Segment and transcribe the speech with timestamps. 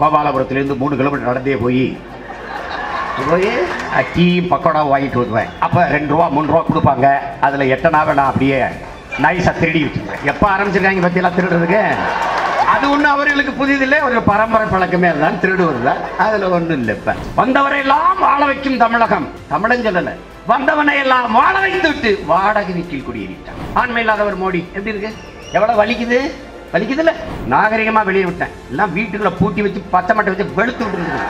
[0.00, 1.82] கோபாலபுரத்துலேருந்து மூணு கிலோமீட்டர் நடந்தே போய்
[3.28, 3.48] போய்
[4.14, 5.48] டீ பக்கோடா வாங்கிட்டு வருவேன்.
[5.64, 7.06] அப்போ ரெண்டு ரூபா மூணு ரூபா கொடுப்பாங்க.
[7.46, 8.58] அதில் எட்டனாவை நான் அப்படியே
[9.24, 10.22] நைஸாக திருடி வச்சுருவேன்.
[10.32, 11.82] எப்போ ஆரம்பிச்சிருக்காங்க பற்றியெல்லாம் திருடுறதுக்கு?
[12.74, 13.98] அது ஒன்றும் அவர்களுக்கு புதிதில்லை.
[14.08, 16.00] ஒரு பரம்பரை பழக்கமே தான் திருடுவது தான்.
[16.24, 17.14] அதில் ஒன்றும் இல்லை இப்போ.
[17.40, 19.28] வந்தவரை எல்லாம் வாழ வைக்கும் தமிழகம்.
[19.52, 20.14] தமிழன் சொல்லலை.
[20.52, 23.58] வந்தவனை எல்லாம் வாழ வைத்து விட்டு வாடகை வீட்டில் குடியேறிட்டான்.
[23.80, 24.60] ஆண்மை இல்லாதவர் மோடி.
[24.76, 25.10] எப்படி இருக்கு?
[25.56, 26.20] எவ்வளோ வலிக்குது?
[26.72, 27.12] வலிக்குதுல்ல?
[27.52, 28.54] நாகரிகமா வெளியே விட்டேன்.
[28.70, 31.26] எல்லாம் வீட்டுக்குள்ள பூட்டி வச்சு பச்சை மட்டை வச்சு வெளுத்து விட்டுருந்தது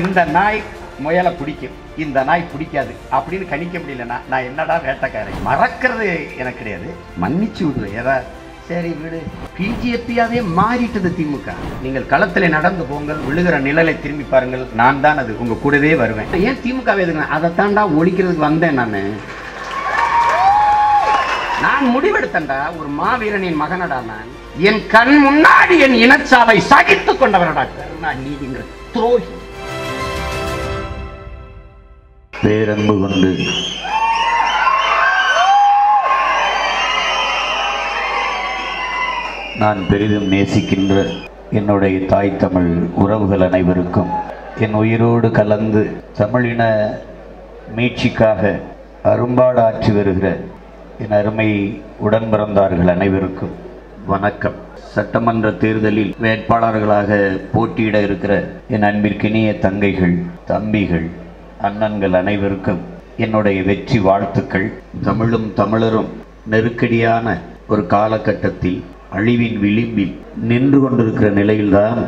[0.00, 0.62] இந்த நாய்
[1.04, 1.76] முயலை பிடிக்கும்.
[2.04, 2.92] இந்த நாய் பிடிக்காது.
[3.16, 5.42] அப்படின்னு கணிக்க முடியலண்ணா நான் என்னடா வேட்டைக்காரன்?
[5.48, 6.08] மறக்கிறது
[6.38, 6.88] எனக்கு கிடையாது.
[7.22, 8.16] மன்னிச்சு விடுவேன் ஏதா?
[8.68, 9.18] சரி விடு.
[9.56, 11.48] பிஜேபியாவே மாறிட்டது திமுக.
[11.82, 13.24] நீங்கள் களத்தில் நடந்து போங்கள்.
[13.28, 14.66] விழுகிற நிழலை திரும்பி பாருங்கள்.
[14.74, 16.30] நான் தான் அது உங்க கூடவே வருவேன்.
[16.48, 18.98] ஏன் திமுக எதுங்க அதைத்தாண்டா ஒழிக்கிறதுக்கு வந்தேன் நான்.
[21.64, 24.30] நான் முடிவெடுத்தேன்டா ஒரு மாவீரனின் மகனடா நான்.
[24.62, 27.64] என் கண் முன்னாடி என் இனச்சாவை சகித்துக் கொண்டவனடா
[28.00, 29.32] நான் நீதிங்கிற துரோகி.
[32.32, 33.30] பேரன்பு கொண்டு
[39.58, 40.94] நான் பெரிதும் நேசிக்கின்ற
[41.50, 44.10] என்னுடைய தாய் தமிழ் உறவுகள் அனைவருக்கும்
[44.58, 45.82] என் உயிரோடு கலந்து
[46.18, 46.62] தமிழின
[47.76, 48.42] மீட்சிக்காக
[49.04, 50.26] அரும்பாடாற்றி வருகிற
[51.02, 51.46] என் அருமை
[51.98, 53.54] உடன் பிறந்தார்கள் அனைவருக்கும்
[54.06, 54.54] வணக்கம்.
[54.94, 57.18] சட்டமன்ற தேர்தலில் வேட்பாளர்களாக
[57.52, 58.34] போட்டியிட இருக்கிற
[58.68, 60.14] என் அன்பிற்கினிய தங்கைகள்
[60.44, 61.06] தம்பிகள்
[61.62, 62.80] அண்ணன்கள் அனைவருக்கும்
[63.16, 64.72] என்னுடைய வெற்றி வாழ்த்துக்கள்.
[65.02, 66.10] தமிழும் தமிழரும்
[66.50, 67.36] நெருக்கடியான
[67.68, 68.82] ஒரு காலகட்டத்தில்
[69.14, 72.02] அழிவின் விளிம்பில் நின்று கொண்டிருக்கிற நிலையில்தான்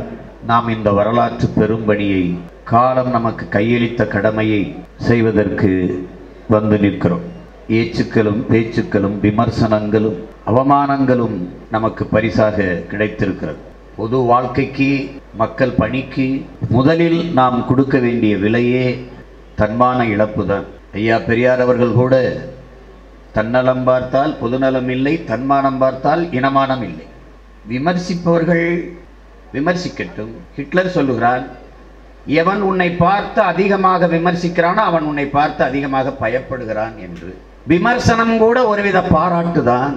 [0.46, 2.24] நாம் இந்த வரலாற்று பெரும்பணியை
[2.64, 5.70] காலம் நமக்கு கையளித்த கடமையை செய்வதற்கு
[6.48, 7.34] வந்து நிற்கிறோம்.
[7.68, 10.18] ஏச்சுக்களும் பேச்சுக்களும் விமர்சனங்களும்
[10.50, 11.36] அவமானங்களும்
[11.70, 13.60] நமக்கு பரிசாக கிடைத்திருக்கிறது.
[13.96, 14.88] பொது வாழ்க்கைக்கு
[15.40, 16.26] மக்கள் பணிக்கு
[16.68, 18.86] முதலில் நாம் கொடுக்க வேண்டிய விலையே
[19.60, 22.14] தன்மான இழப்பு தான் ஐயா பெரியார் அவர்கள் கூட
[23.32, 27.06] தன்னலம் பார்த்தால் பொதுநலம் இல்லை தன்மானம் பார்த்தால் இனமானம் இல்லை.
[27.68, 28.66] விமர்சிப்பவர்கள்
[29.52, 30.32] விமர்சிக்கட்டும்.
[30.56, 31.44] ஹிட்லர் சொல்லுகிறான்
[32.26, 37.34] எவன் உன்னை பார்த்து அதிகமாக விமர்சிக்கிறானோ அவன் உன்னை பார்த்து அதிகமாக பயப்படுகிறான் என்று.
[37.66, 39.96] விமர்சனம் கூட ஒருவித பாராட்டுதான்.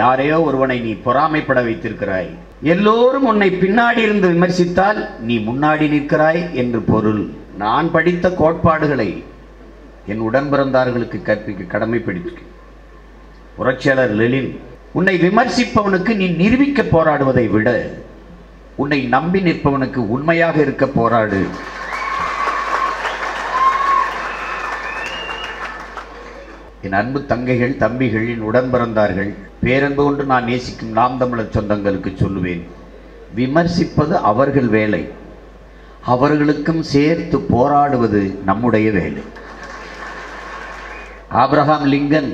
[0.00, 2.30] யாரையோ ஒருவனை நீ பொறாமைப்பட வைத்திருக்கிறாய்.
[2.72, 7.22] எல்லோரும் உன்னை பின்னாடி இருந்து விமர்சித்தால் நீ முன்னாடி நிற்கிறாய் என்று பொருள்.
[7.62, 9.10] நான் படித்த கோட்பாடுகளை
[10.06, 12.52] என் உடன் பிறந்தார்களுக்கு கற்பிக்க கடமைப்படுத்திருக்கேன்
[13.56, 14.50] புரட்சியாளர் லெலின்
[14.92, 17.68] உன்னை விமர்சிப்பவனுக்கு நீ நிரூபிக்க போராடுவதை விட
[18.82, 21.40] உன்னை நம்பி நிற்பவனுக்கு உண்மையாக இருக்க போராடு.
[26.86, 32.62] என் அன்பு தங்கைகள் தம்பிகள் என் உடன் பிறந்தார்கள் பேரன்பு கொண்டு நான் நேசிக்கும் நாம் தமிழர் சொந்தங்களுக்கு சொல்லுவேன்.
[33.36, 35.08] விமர்சிப்பது அவர்கள் வேலை.
[36.02, 39.22] அவர்களுக்கும் சேர்த்து போராடுவது நம்முடைய வேலை.
[41.28, 42.32] ஆபிரகாம் லிங்கன்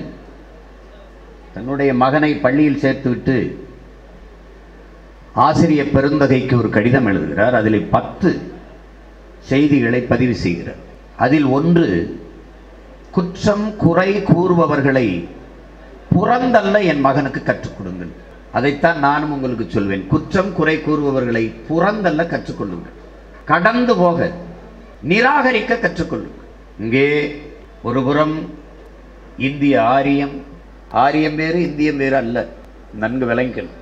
[1.54, 3.36] தன்னுடைய மகனை பள்ளியில் சேர்த்துவிட்டு
[5.32, 7.54] ஆசிரிய பெருந்தகைக்கு ஒரு கடிதம் எழுதுகிறார்.
[7.54, 8.40] அதில் பத்து
[9.38, 10.80] செய்திகளை பதிவு செய்கிறார்.
[11.16, 11.86] அதில் ஒன்று
[13.12, 15.06] குற்றம் குறை கூறுபவர்களை
[16.14, 18.12] புறந்தல்ல என் மகனுக்கு கற்றுக் கொடுங்கள்.
[18.52, 20.06] அதைத்தான் நானும் உங்களுக்கு சொல்வேன்.
[20.06, 22.96] குற்றம் குறை கூறுபவர்களை புறந்தல்ல கற்றுக்கொள்ளுங்கள்
[23.44, 24.30] கடந்து போக
[25.08, 26.40] நிராகரிக்க கற்றுக்கொள்ளுங்கள்
[26.80, 27.06] இங்கே
[27.82, 28.36] ஒருபுறம்
[29.38, 30.34] இந்திய ஆரியம்.
[31.04, 32.46] ஆரியம் வேறு இந்தியம் வேறு அல்ல.
[32.94, 33.80] நன்கு விளங்கணும்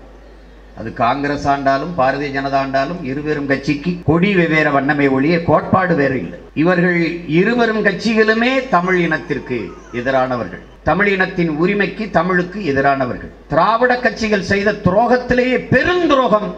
[0.79, 6.39] அது காங்கிரஸ் ஆண்டாலும் பாரதிய ஜனதா ஆண்டாலும் இருவரும் கட்சிக்கு கொடி வெவ்வேறு வண்ணமே ஒழிய கோட்பாடு வேறு இல்லை.
[6.55, 9.59] இவர்கள் இருவரும் கட்சிகளுமே தமிழ் இனத்திற்கு
[9.93, 10.63] எதிரானவர்கள்.
[10.83, 13.33] தமிழ் இனத்தின் உரிமைக்கு தமிழுக்கு எதிரானவர்கள்.
[13.49, 16.51] திராவிட கட்சிகள் செய்த துரோகத்திலேயே பெருந்துரோகம்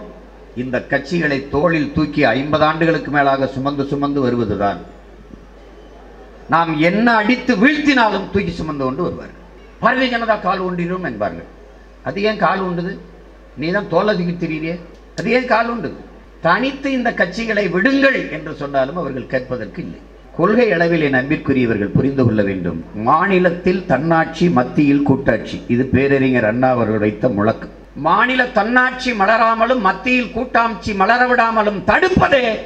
[0.56, 4.80] இந்த கட்சிகளை தோளில் தூக்கி ஐம்பது ஆண்டுகளுக்கு மேலாக சுமந்து சுமந்து வருவதுதான்.
[6.48, 9.40] நாம் என்ன அடித்து வீழ்த்தினாலும் தூக்கி சுமந்து கொண்டு வருவார்கள்.
[9.82, 11.48] பாரதிய ஜனதா கால் ஒன்றிடும் என்பார்கள்.
[12.02, 12.98] அது ஏன் கால் உண்டுது
[13.56, 14.76] நீ தான் தோலதுக்கு தெரியலையே
[15.18, 15.90] அது கால் உண்டு.
[16.40, 19.98] தனித்து இந்த கட்சிகளை விடுங்கள் என்று சொன்னாலும் அவர்கள் கேட்பதற்கு இல்லை.
[20.36, 22.84] கொள்கை அளவில் என் அன்பிற்குரியவர்கள் புரிந்து கொள்ள வேண்டும்.
[22.94, 25.62] மாநிலத்தில் தன்னாட்சி மத்தியில் கூட்டாட்சி.
[25.68, 27.68] இது பேரறிஞர் அண்ணா அவர்கள் வைத்த முழக்கு.
[27.94, 32.56] மாநில தன்னாட்சி மலராமலும் மத்தியில் கூட்டாட்சி மலர விடாமலும் தடுப்பதே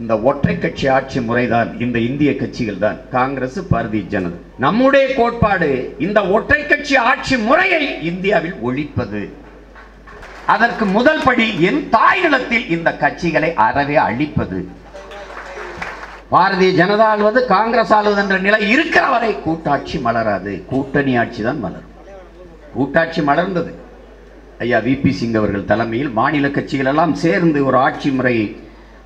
[0.00, 1.80] இந்த ஒற்றை கட்சி ஆட்சி முறைதான்.
[1.80, 2.98] இந்த இந்திய கட்சிகள் தான்.
[3.10, 4.38] காங்கிரஸ் பாரதிய ஜனதா.
[4.58, 9.44] நம்முடைய கோட்பாடு இந்த ஒற்றை கட்சி ஆட்சி முறையை இந்தியாவில் ஒழிப்பது.
[10.54, 14.58] அதற்கு முதல் படி என் தாய் நிலத்தில் இந்த கட்சிகளை அறவே அழிப்பது.
[16.32, 20.52] பாரதிய ஜனதா ஆள்வது காங்கிரஸ் ஆள்வது என்ற நிலை இருக்கிற வரை கூட்டாட்சி மலராது.
[20.70, 21.92] கூட்டணி ஆட்சி தான் மலரும்.
[22.74, 23.72] கூட்டாட்சி மலர்ந்தது.
[24.58, 28.36] ஐயா விபி சிங் அவர்கள் தலைமையில் மாநில கட்சிகள் எல்லாம் சேர்ந்து ஒரு ஆட்சி முறை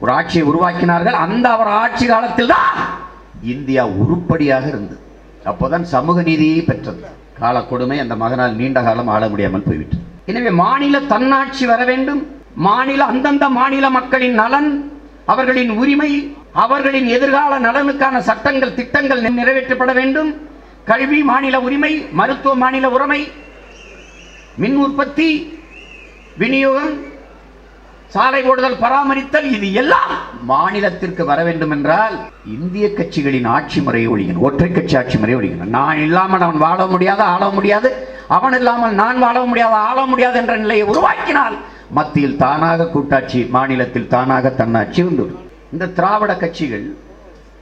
[0.02, 1.16] ஒரு ஆட்சியை உருவாக்கினார்கள்.
[1.24, 2.76] அந்த அவர் ஆட்சி காலத்தில் தான்
[3.54, 5.02] இந்தியா உருப்படியாக இருந்தது.
[5.50, 7.02] அப்போதான் சமூக நீதியை பெற்றது.
[7.38, 10.04] கால கொடுமை அந்த மகனால் நீண்ட காலம் ஆள முடியாமல் போய்விட்டது.
[10.30, 12.22] எனவே மாநில தன்னாட்சி வர வேண்டும்.
[12.66, 14.70] மாநில அந்தந்த மாநில மக்களின் நலன்
[15.32, 16.10] அவர்களின் உரிமை
[16.64, 20.30] அவர்களின் எதிர்கால நலனுக்கான சட்டங்கள் திட்டங்கள் நிறைவேற்றப்பட வேண்டும்.
[20.90, 23.20] கல்வி மாநில உரிமை மருத்துவ மாநில உரிமை
[24.62, 25.28] மின் உற்பத்தி
[26.42, 26.94] விநியோகம்
[28.14, 30.12] சாலை ஓடுதல் பராமரித்தல் இது எல்லாம்
[30.48, 32.14] மாநிலத்திற்கு வர வேண்டும் என்றால்
[32.54, 35.74] இந்திய கட்சிகளின் ஆட்சி முறையை ஒழிக்கணும் ஒற்றை கட்சி ஆட்சி முறையை ஒழிக்கணும்.
[35.78, 37.90] நான் இல்லாமல் அவன் வாழ முடியாது ஆள முடியாது.
[38.28, 41.56] அவன் இல்லாமல் நான் வாழ முடியாது ஆள முடியாது என்ற நிலையை உருவாக்கினால்
[41.98, 46.86] மத்தியில் தானாக கூட்டாட்சி மாநிலத்தில் தானாக தன்னாட்சி வந்துவிடும் இந்த திராவிட கட்சிகள்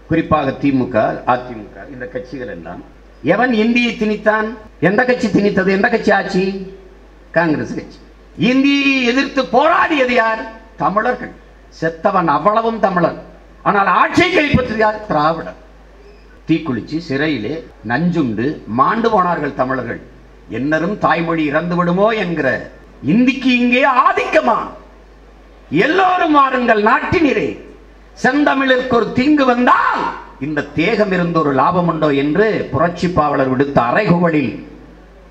[0.08, 0.96] குறிப்பாக திமுக
[1.34, 2.82] அதிமுக இந்த கட்சிகள் எல்லாம்
[3.22, 4.48] எவன் இந்தியை திணித்தான்?
[4.80, 5.68] எந்த கட்சி திணித்தது?
[5.68, 6.44] எந்த கட்சி ஆட்சி?
[7.30, 7.98] காங்கிரஸ் கட்சி.
[8.38, 10.42] இந்தியை எதிர்த்து போராடியது யார்?
[10.76, 11.32] தமிழர்கள்.
[11.80, 13.18] செத்தவன் அவ்வளவும் தமிழன்
[13.62, 15.06] ஆனால் ஆட்சியை கைப்பற்றியது யார்?
[15.06, 15.58] திராவிடர்.
[16.48, 20.00] தீக்குளிச்சு சிறையிலே நஞ்சுண்டு மாண்டு போனார்கள் தமிழர்கள்.
[20.48, 22.70] என்னரும் தாய்மொழி இறந்து விடுமோ என்கிற
[23.02, 24.58] இந்திக்கு இங்கே ஆதிக்கமா?
[25.70, 27.48] எல்லோரும் வாருங்கள் நாட்டினிரே
[28.16, 30.00] செந்தமிழிற்கு ஒரு தீங்கு வந்தால்
[30.40, 34.52] இந்த தேகம் இருந்து ஒரு லாபம் உண்டோ என்று புரட்சி பாவலர் விடுத்த அறைகுவலில்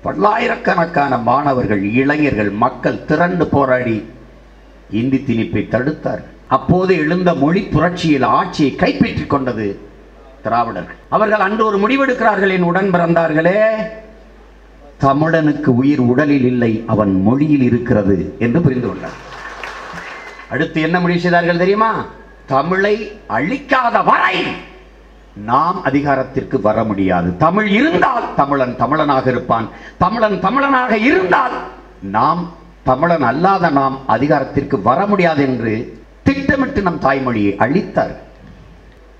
[0.02, 3.96] பல்லாயிரக்கணக்கான மாணவர்கள் இளைஞர்கள் மக்கள் திரண்டு போராடி
[4.90, 6.22] இந்தி திணிப்பை தடுத்தார்.
[6.46, 9.80] அப்போது எழுந்த மொழி புரட்சியில் ஆட்சியை கைப்பற்றிக் கொண்டது
[10.42, 10.98] திராவிடர்கள்.
[11.08, 13.58] அவர்கள் அன்று ஒரு முடிவெடுக்கிறார்கள் என் உடன் பிறந்தார்களே.
[15.00, 19.18] தமிழனுக்கு உயிர் உடலில் இல்லை அவன் மொழியில் இருக்கிறது என்று புரிந்து கொண்டார்.
[20.48, 22.04] அடுத்து என்ன முடிவு செய்தார்கள் தெரியுமா?
[22.46, 24.36] தமிழை அழிக்காத வரை
[25.44, 27.36] நாம் அதிகாரத்திற்கு வர முடியாது.
[27.36, 29.68] தமிழ் இருந்தால் தமிழன் தமிழனாக இருப்பான்.
[29.98, 31.50] தமிழன் தமிழனாக இருந்தால்
[32.02, 32.52] நாம்
[32.84, 38.14] தமிழன் அல்லாத நாம் அதிகாரத்திற்கு வர முடியாது என்று திட்டமிட்டு நம் தாய்மொழியை அழித்தார்.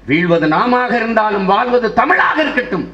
[0.06, 2.90] வீழ்வது நாமாக இருந்தாலும் வாழ்வது தமிழாக இருக்கட்டும்.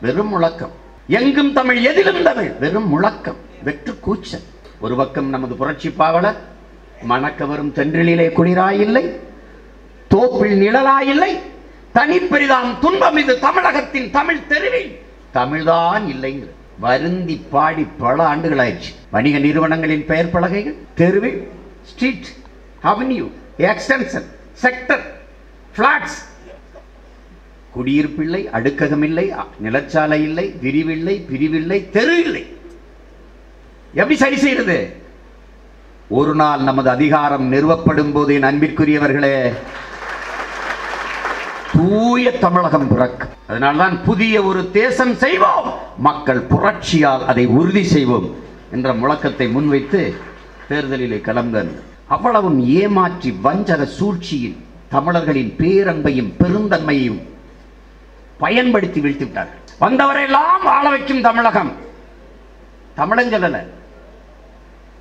[0.00, 0.70] வெறும் முழக்கம்.
[1.06, 2.52] எங்கும் தமிழ் எதிலும் தமிழ்.
[2.60, 3.36] வெறும் முழக்கம்.
[3.64, 4.40] வெற்று கூச்சல்.
[4.80, 6.36] ஒரு பக்கம் நமது புரட்சி பாவலர்
[7.02, 9.16] மணக்க வரும் தென்றிலே குளிராயில்லை
[10.08, 11.38] தோப்பில் நிழலாயில்லை
[11.94, 14.92] தனிப்பெரிதாம் துன்பம் இது தமிழகத்தின் தமிழ் தெருவில்
[15.34, 16.50] தமிழ்தான் இல்லைங்கிற.
[16.78, 21.40] வருந்தி பாடி பல ஆண்டுகள் ஆயிடுச்சு வணிக நிறுவனங்களின் பெயர் பலகைகள் தெருவில்
[21.84, 22.28] street
[22.82, 23.26] avenue
[23.58, 24.28] extension
[24.62, 25.04] sector
[25.76, 26.18] flats
[27.76, 29.26] குடியிருப்பில்லை அடுக்ககம் இல்லை
[29.62, 32.42] நிலச்சாலை இல்லை விரிவில்லை பிரிவில்லை தெரு இல்லை.
[33.94, 34.78] எப்படி சரி செய்யறது?
[36.08, 39.36] ஒரு நாள் நமது அதிகாரம் நிறுவப்படும் போது என் அன்பிற்குரியவர்களே
[41.82, 45.68] தூய தமிழகம் பிறக்கும் அதனால்தான் புதிய ஒரு தேசம் செய்வோம்.
[46.06, 48.26] மக்கள் புரட்சியால் அதை உறுதி செய்வோம்
[48.74, 50.00] என்ற முழக்கத்தை முன்வைத்து
[50.68, 51.72] தேர்தலிலே கலந்தன்.
[52.14, 54.56] அவ்வளவும் ஏமாற்றி வஞ்சக சூழ்ச்சியில்
[54.94, 57.20] தமிழர்களின் பேரன்பையும் பெருந்தன்மையும்
[58.44, 61.72] பயன்படுத்தி வீழ்த்தி விட்டார்கள் வந்தவரெல்லாம் வாழ வைக்கும் தமிழகம்.
[63.00, 63.60] தமிழன் சொல்லல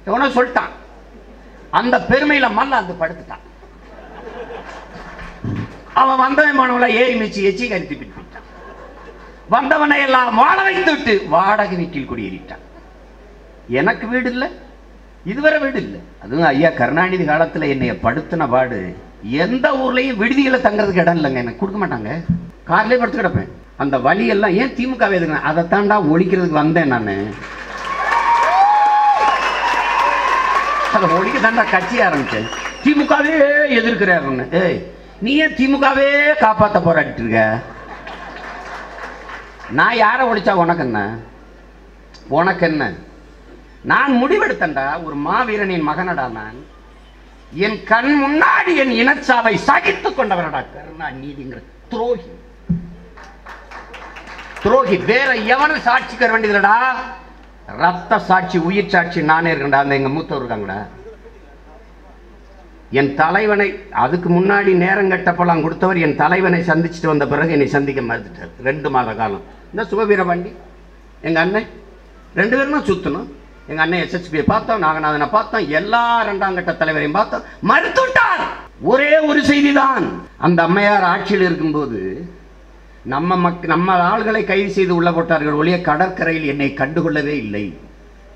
[0.09, 0.73] எவனோ சொல்லிட்டான்.
[1.79, 3.45] அந்த பெருமையில மல்ல அந்த படுத்துட்டான்.
[6.01, 8.47] அவன் வந்தவன் மனுவில ஏறி மிச்சி எச்சி கருத்தி பிடிப்பிட்டான்
[9.53, 12.65] வந்தவனை எல்லாம் வாழ வைத்து விட்டு வாடகை வீட்டில் குடியேறிட்டான்.
[13.79, 14.47] எனக்கு வீடு இல்லை
[15.31, 18.79] இதுவரை வீடு இல்லை அதுவும் ஐயா கருணாநிதி காலத்தில் என்னைய படுத்தின பாடு.
[19.45, 21.41] எந்த ஊர்லேயும் விடுதியில் தங்குறதுக்கு இடம் இல்லைங்க.
[21.43, 22.11] எனக்கு கொடுக்க மாட்டாங்க.
[22.69, 23.51] கார்லேயே படுத்து கிடப்பேன்.
[23.83, 27.13] அந்த வழி எல்லாம் ஏன் திமுக எதுங்க அதை தாண்டா ஒழிக்கிறதுக்கு வந்தேன் நான்.
[30.95, 32.49] அதை ஒழிக்க தாண்டா கட்சி ஆரம்பிச்சேன்.
[32.85, 33.35] திமுகவே
[33.79, 34.79] எதிர்க்கிறாருன்னு ஏய்
[35.21, 37.41] நீ ஏன் திமுகவே காப்பாற்ற போராடிட்டு இருக்க?
[39.69, 40.99] நான் யாரை ஒழிச்சா உனக்கு என்ன?
[42.27, 42.83] உனக்கு என்ன?
[43.83, 46.57] நான் முடிவெடுத்தேன்டா ஒரு மாவீரனின் மகனடா நான்.
[47.65, 51.59] என் கண் முன்னாடி என் இனச்சாவை சகித்துக் கொண்டவனடா கருணா நீதிங்கிற
[51.89, 52.29] துரோகி.
[54.63, 56.75] துரோகி வேற எவனும் சாட்சிக்க வேண்டியதுலடா
[57.77, 60.79] ரத்த சாட்சி உயிர் சாட்சி நானே இருக்கேன்டா அந்த எங்க மூத்தவர் இருக்காங்கடா.
[62.99, 63.67] என் தலைவனை
[64.03, 68.51] அதுக்கு முன்னாடி நேரம் கட்டப்பெல்லாம் கொடுத்தவர் என் தலைவனை சந்திச்சுட்டு வந்த பிறகு என்னை சந்திக்க மறுத்துட்டார்.
[68.63, 69.43] ரெண்டு மாத காலம்.
[69.71, 70.51] இந்த சுபவீர வண்டி.
[71.21, 71.69] எங்கள் அண்ணன்?
[72.39, 73.29] ரெண்டு பேரும் சுற்றணும் சுத்தணும்.
[73.83, 77.43] அண்ணன் எஸ்எஸ்பியை பார்த்தோம் நாகநாதனை பார்த்தோம் எல்லா ரெண்டாம் கட்ட தலைவரையும் பார்த்தோம்.
[77.71, 78.43] மறுத்துட்டார்
[78.91, 80.05] ஒரே ஒரு செய்தி தான்
[80.37, 81.99] அந்த அம்மையார் ஆட்சியில் இருக்கும்போது
[83.13, 87.63] நம்ம மக் நம்ம ஆள்களை கைது செய்து உள்ள போட்டார்கள் ஒழிய கடற்கரையில் என்னை கண்டுகொள்ளவே இல்லை.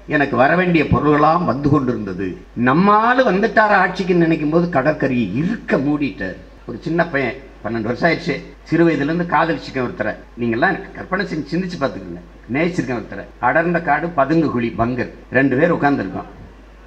[0.07, 2.38] எனக்கு வர வேண்டிய பொருள்களாம் வந்து கொண்டிருந்தது.
[2.69, 6.38] நம்மால் வந்துட்டார ஆட்சிக்குன்னு நினைக்கும் போது கடற்கரையை இருக்க மூடிட்டார்.
[6.67, 8.35] ஒரு சின்ன பையன் பன்னெண்டு வருஷம் ஆயிடுச்சு.
[8.69, 10.13] சிறு வயதுலேருந்து காதலிச்சிருக்கேன் ஒருத்தரை.
[10.39, 12.24] நீங்கள்லாம் கற்பனை செஞ்சு சிந்திச்சு பார்த்துக்கோங்க.
[12.55, 13.25] நேசிச்சிருக்கேன் ஒருத்தரை.
[13.39, 15.12] அடர்ந்த காடு பதுங்கு குழி பங்கர்.
[15.38, 16.29] ரெண்டு பேர் உட்காந்துருக்கோம்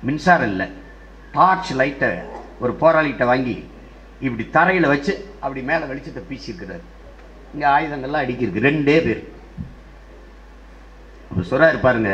[0.09, 0.67] மின்சாரம் இல்லை.
[1.33, 2.11] டார்ச் லைட்டை
[2.63, 3.57] ஒரு போராளிகிட்ட வாங்கி
[4.27, 6.85] இப்படி தரையில் வச்சு அப்படி மேலே வெளிச்சத்தை பீச்சிருக்கிறார்
[7.55, 9.23] இங்கே ஆயுதங்கள்லாம் அடிக்கிருக்கு ரெண்டே பேர்.
[11.31, 12.13] அப்போ சொல்கிறாரு பாருங்க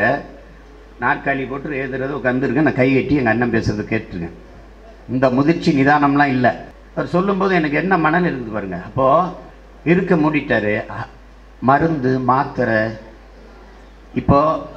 [1.03, 4.35] நாற்காலி போட்டு எழுதுறது உட்காந்துருக்கேன் நான் கை கட்டி எங்கள் அண்ணன் பேசுறது கேட்டுருக்கேன்
[5.09, 6.51] இந்த முதிர்ச்சி நிதானம்லாம் இல்லை.
[6.95, 8.77] அவர் சொல்லும்போது எனக்கு என்ன மனநிலை இருக்குது பாருங்க.
[8.89, 9.31] அப்போது
[9.91, 10.73] இருக்க மூடிட்டாரு.
[11.59, 12.79] மருந்து மாத்திரை.
[14.21, 14.73] இப்போது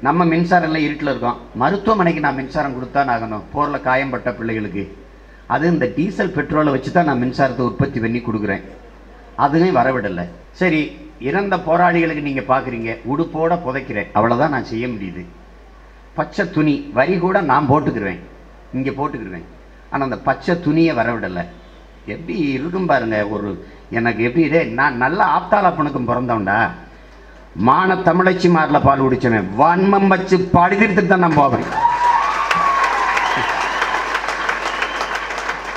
[0.00, 1.38] நம்ம மின்சாரம் இல்லை இருட்டில் இருக்கோம்.
[1.54, 3.46] மருத்துவமனைக்கு நான் மின்சாரம் கொடுத்தா ஆகணும்.
[3.52, 4.84] போரில் காயம்பட்ட பிள்ளைகளுக்கு.
[5.54, 8.64] அது இந்த டீசல் பெட்ரோலை வச்சு தான் நான் மின்சாரத்தை உற்பத்தி பண்ணி கொடுக்குறேன்.
[9.44, 10.24] அதுவும் வரவிடலை.
[10.60, 10.82] சரி
[11.28, 14.08] இறந்த போராளிகளுக்கு நீங்கள் பார்க்குறீங்க உடுப்போட புதைக்கிறேன்.
[14.16, 15.22] அவ்வளோதான் நான் செய்ய முடியுது.
[16.18, 18.20] பச்சை துணி வரி கூட நான் போட்டுக்கிருவேன்.
[18.76, 19.46] இங்கே போட்டுக்கிருவேன்.
[19.90, 21.44] ஆனால் அந்த பச்சை துணியை வரவிடலை.
[22.14, 23.48] எப்படி இருக்கும் பாருங்க ஒரு
[23.98, 26.58] எனக்கு எப்படி நான் நல்ல ஆப்தாளப்பனுக்கும் பிறந்தவன்டா.
[27.66, 29.50] மான தமிழச்சி மாரில் பால் குடிச்சவன்.
[29.60, 31.68] வன்மம் வச்சு படுதிருத்துட்டு தான் நான் போவேன்.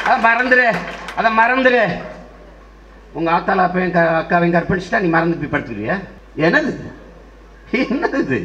[0.07, 0.65] அதை மறந்துடு
[1.19, 1.81] அதை மறந்துடு
[3.17, 5.97] உங்கள் ஆத்தால அப்பையும் அக்காவையும் கற்பழிச்சுட்டா நீ மறந்து போய் படுத்துக்கிறியா?
[6.45, 6.73] என்னது
[7.83, 8.39] என்னது இது?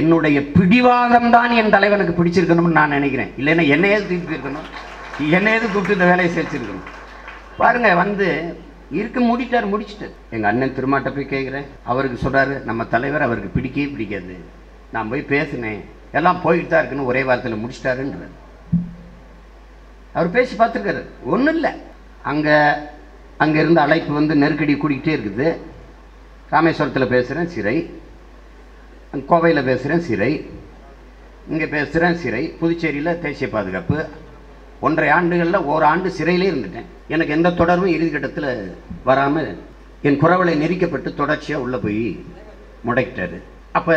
[0.00, 3.30] என்னுடைய பிடிவாதம் தான் என் தலைவனுக்கு பிடிச்சிருக்கணும்னு நான் நினைக்கிறேன்.
[3.40, 6.88] இல்லைன்னா என்னையே தூக்கிட்டு தூக்கி போயிருக்கணும் கூப்பிட்டு இந்த வேலையை சேர்த்துருக்கணும்
[7.60, 8.26] பாருங்க வந்து
[8.98, 10.14] இருக்க முடிட்டார் முடிச்சிட்டார்.
[10.34, 14.36] எங்கள் அண்ணன் திருமாட்ட போய் கேட்குறேன் அவருக்கு சொல்கிறாரு நம்ம தலைவர் அவருக்கு பிடிக்கவே பிடிக்காது.
[14.94, 15.82] நான் போய் பேசினேன்.
[16.18, 18.32] எல்லாம் போயிட்டு தான் இருக்குன்னு ஒரே வாரத்தில் முடிச்சிட்டாருன்றார்.
[20.14, 21.02] அவர் பேசி பார்த்துருக்காரு.
[21.34, 21.72] ஒன்றும் இல்லை
[22.30, 22.56] அங்கே
[23.42, 25.48] அங்கேருந்து அழைப்பு வந்து நெருக்கடி கூடிக்கிட்டே இருக்குது.
[26.54, 27.76] ராமேஸ்வரத்தில் பேசுகிறேன் சிறை.
[29.30, 30.32] கோவையில் பேசுகிறேன் சிறை.
[31.52, 32.42] இங்கே பேசுகிறேன் சிறை.
[32.60, 33.98] புதுச்சேரியில் தேசிய பாதுகாப்பு.
[34.86, 36.88] ஒன்றரை ஆண்டுகளில் ஒரு ஆண்டு சிறையிலே இருந்துட்டேன்.
[37.14, 38.50] எனக்கு எந்த தொடர்பும் இறுதிக்கட்டத்தில்
[39.08, 39.48] வராமல்
[40.08, 42.04] என் குறவலை நெரிக்கப்பட்டு தொடர்ச்சியாக உள்ளே போய்
[42.88, 43.38] முடக்கிட்டாரு
[43.78, 43.96] அப்போ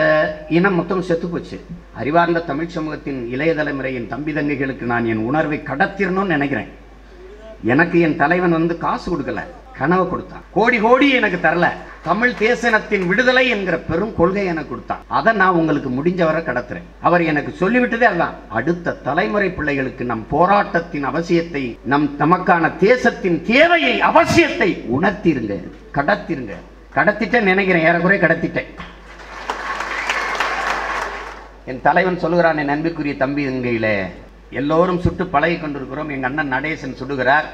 [0.57, 1.57] இனம் மொத்தம் செத்து போச்சு.
[1.99, 6.71] அறிவார்ந்த தமிழ் சமூகத்தின் இளைய தலைமுறையின் தம்பி தங்கைகளுக்கு நான் என் உணர்வை கடத்திடணும்னு நினைக்கிறேன்.
[7.71, 9.41] எனக்கு என் தலைவன் வந்து காசு கொடுக்கல
[9.77, 10.43] கனவை கொடுத்தான்.
[10.55, 11.67] கோடி கோடி எனக்கு தரல.
[12.07, 15.03] தமிழ் தேசனத்தின் விடுதலை என்கிற பெரும் கொள்கை எனக்கு கொடுத்தான்.
[15.17, 16.87] அதை நான் உங்களுக்கு முடிஞ்ச வரை கடத்துறேன்.
[17.07, 24.69] அவர் எனக்கு சொல்லிவிட்டதே அதான் அடுத்த தலைமுறை பிள்ளைகளுக்கு நம் போராட்டத்தின் அவசியத்தை நம் நமக்கான தேசத்தின் தேவையை அவசியத்தை
[24.97, 25.57] உணர்த்திருங்க
[25.97, 26.55] கடத்திருங்க
[26.97, 28.71] கடத்திட்டேன் நினைக்கிறேன் ஏறக்குறைய கடத்திட்டேன்.
[31.71, 33.89] என் தலைவன் சொல்லுகிறான் என் அன்பிற்குரிய தம்பி தங்கையில
[34.59, 36.11] எல்லோரும் சுட்டு பழகி கொண்டிருக்கிறோம்.
[36.15, 37.47] எங்கள் அண்ணன் நடேசன் சுடுகிறார்.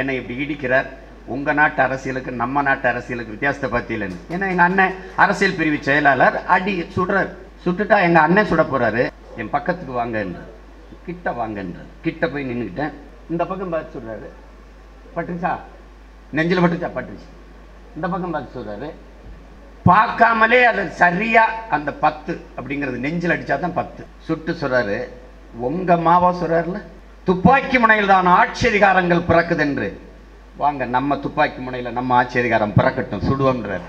[0.00, 0.88] என்னை இப்படி இடிக்கிறார்.
[1.34, 6.74] உங்க நாட்டு அரசியலுக்கு நம்ம நாட்டு அரசியலுக்கு வித்தியாசத்தை பார்த்தீங்கன்னு ஏன்னா எங்கள் அண்ணன் அரசியல் பிரிவு செயலாளர் அடி
[6.96, 7.30] சுடுறார்.
[7.64, 9.02] சுட்டுட்டா எங்க அண்ணன் சுட போறாரு.
[9.40, 10.42] என் பக்கத்துக்கு வாங்க என்று
[11.06, 12.94] கிட்ட வாங்க என்று கிட்ட போய் நின்றுக்கிட்டேன்
[13.32, 14.28] இந்த பக்கம் பார்த்து சொல்றாரு
[15.14, 15.52] பட்டுச்சா
[16.38, 17.28] நெஞ்சில் பட்டுச்சா பட்டுச்சு
[17.96, 18.88] இந்த பக்கம் பார்த்து சொல்றாரு
[19.90, 21.44] பார்க்காமலே அது சரியா
[21.76, 24.02] அந்த பத்து அப்படிங்கிறது நெஞ்சில் அடித்தா தான் பத்து.
[24.26, 24.98] சுட்டு சொல்கிறாரு
[25.54, 26.82] உங்க மாவா சொல்றாருல
[27.24, 30.00] துப்பாக்கி முனையில் தான் ஆட்சி அதிகாரங்கள் பிறக்குது என்று
[30.56, 33.86] வாங்க நம்ம துப்பாக்கி முனையில் நம்ம ஆட்சி அதிகாரம் பிறக்கட்டும் சுடுவோம்ன்றார்.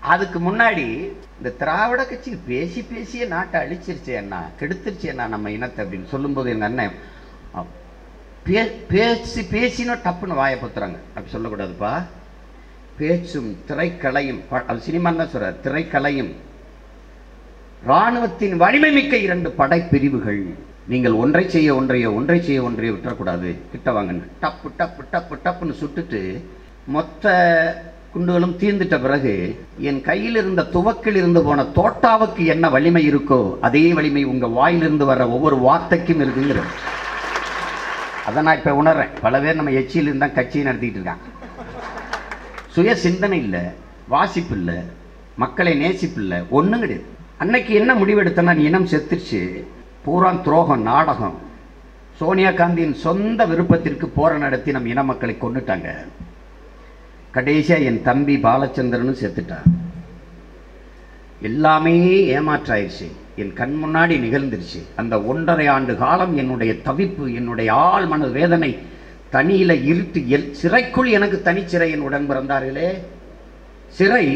[0.00, 6.04] அதுக்கு முன்னாடி இந்த திராவிட கட்சி பேசி பேசியே நாட்டை அழிச்சிருச்சு என்ன கெடுத்துருச்சு என்ன நம்ம இனத்தை அப்படின்னு
[6.04, 6.92] சொல்லும்போது எங்கள் அண்ணன்
[8.46, 10.96] பே- பேசி பேசினா டப்புன்னு வாயை பத்துறாங்க.
[11.14, 12.02] அப்படி சொல்லக்கூடாதுப்பா.
[12.96, 16.32] பேச்சும் திரைக்கலையும் ப- சினிமான்னு தான் சொல்றார் திரைக்கலையும்
[17.90, 20.40] ராணுவத்தின் வலிமை மிக்க இரண்டு படைப்பிரிவுகள்.
[20.92, 23.48] நீங்கள் ஒன்றை செய்ய ஒன்றையோ ஒன்றை செய்ய ஒன்றையோ விட்டுறக்கூடாது.
[23.72, 24.24] கிட்ட வாங்கன்னு.
[24.42, 26.20] டப்பு டப்பு டப்பு டப்புன்னு சுட்டுட்டு
[26.94, 27.34] மொத்த
[28.12, 29.34] குண்டுகளும் தீர்ந்துட்ட பிறகு
[29.88, 35.22] என் கையில் இருந்த துவக்கில் இருந்து போன தோட்டாவுக்கு என்ன வலிமை இருக்கோ அதே வலிமை உங்கள் வாயிலிருந்து வர
[35.36, 36.62] ஒவ்வொரு வார்த்தைக்கும் இருக்குங்கிற
[38.28, 39.12] அதை நான் இப்போ உணர்றேன்.
[39.24, 41.26] பல பேர் நம்ம எச்சியில் இருந்தா கட்சியை நடத்திக்கிட்டு இருக்காங்க.
[42.76, 43.64] சுய சிந்தனை இல்லை
[44.14, 44.78] வாசிப்பு இல்லை
[45.44, 47.14] மக்களை நேசிப்பு இல்லை ஒன்றும் கிடையாது.
[47.38, 49.64] அன்னைக்கு என்ன முடிவெடுத்தனா இனம் செத்துருச்சு.
[50.04, 51.34] பூரா துரோகம் நாடகம்.
[52.14, 55.88] சோனியா காந்தியின் சொந்த விருப்பத்திற்கு போரை நடத்தி நம் இன மக்களை கொண்டுட்டாங்க
[57.30, 59.66] கடைசியாக என் தம்பி பாலச்சந்திரனும் செத்துட்டான்.
[61.40, 61.96] எல்லாமே
[62.38, 63.08] ஏமாற்றாயிருச்சு.
[63.36, 64.80] என் கண் முன்னாடி நிகழ்ந்துருச்சு.
[64.96, 68.78] அந்த ஒன்றரை ஆண்டு காலம் என்னுடைய தவிப்பு என்னுடைய ஆள் மன வேதனை
[69.30, 72.88] தனியில் இருட்டு எல் சிறைக்குள் எனக்கு தனிச்சிறை என் உடன் பிறந்தார்களே.
[73.88, 74.26] சிறை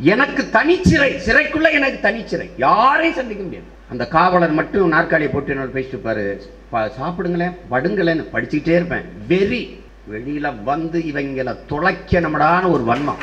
[0.00, 3.66] எனக்கு தனிச்சிறை சிறைக்குள்ள எனக்கு தனிச்சிறை யாரையும் சந்திக்க முடியாது.
[3.90, 6.40] அந்த காவலர் மட்டும் நாற்காலியை போட்டு என்னோட பேசிட்டு இருப்பாரு
[6.72, 9.04] சாப்பிடுங்களேன் படுங்களேன்னு படிச்சுக்கிட்டே இருப்பேன்.
[9.28, 11.56] வெறி வெளியில வந்து இவங்கள
[12.20, 13.22] நம்மடான ஒரு வன்மம்.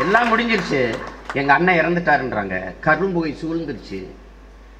[0.00, 0.94] எல்லாம் முடிஞ்சிருச்சு.
[1.32, 2.62] எங்க அண்ணன் இறந்துட்டாருன்றாங்க.
[2.80, 4.06] கரும்புகை சூழ்ந்துருச்சு.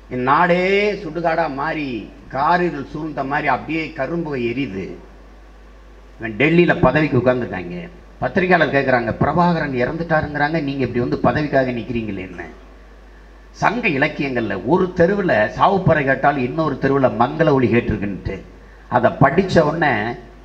[0.08, 4.88] என் நாடே சுடுகாடா மாறி காரில் சூழ்ந்த மாதிரி அப்படியே கரும்புகை எரியுது.
[6.20, 7.88] டெல்லியில் டெல்லியில பதவிக்கு உட்கார்ந்துட்டாங்க
[8.22, 12.42] பத்திரிக்கையாளர் கேட்குறாங்க பிரபாகரன் இறந்துட்டாருங்கிறாங்க நீங்கள் இப்படி வந்து பதவிக்காக நிற்கிறீங்களே என்ன?
[13.62, 18.36] சங்க இலக்கியங்களில் ஒரு தெருவில் சாவுப்பறை கேட்டால் இன்னொரு தெருவில் மங்கள ஒளி கேட்டிருக்குன்ட்டு.
[18.96, 19.92] அதை படித்த உடனே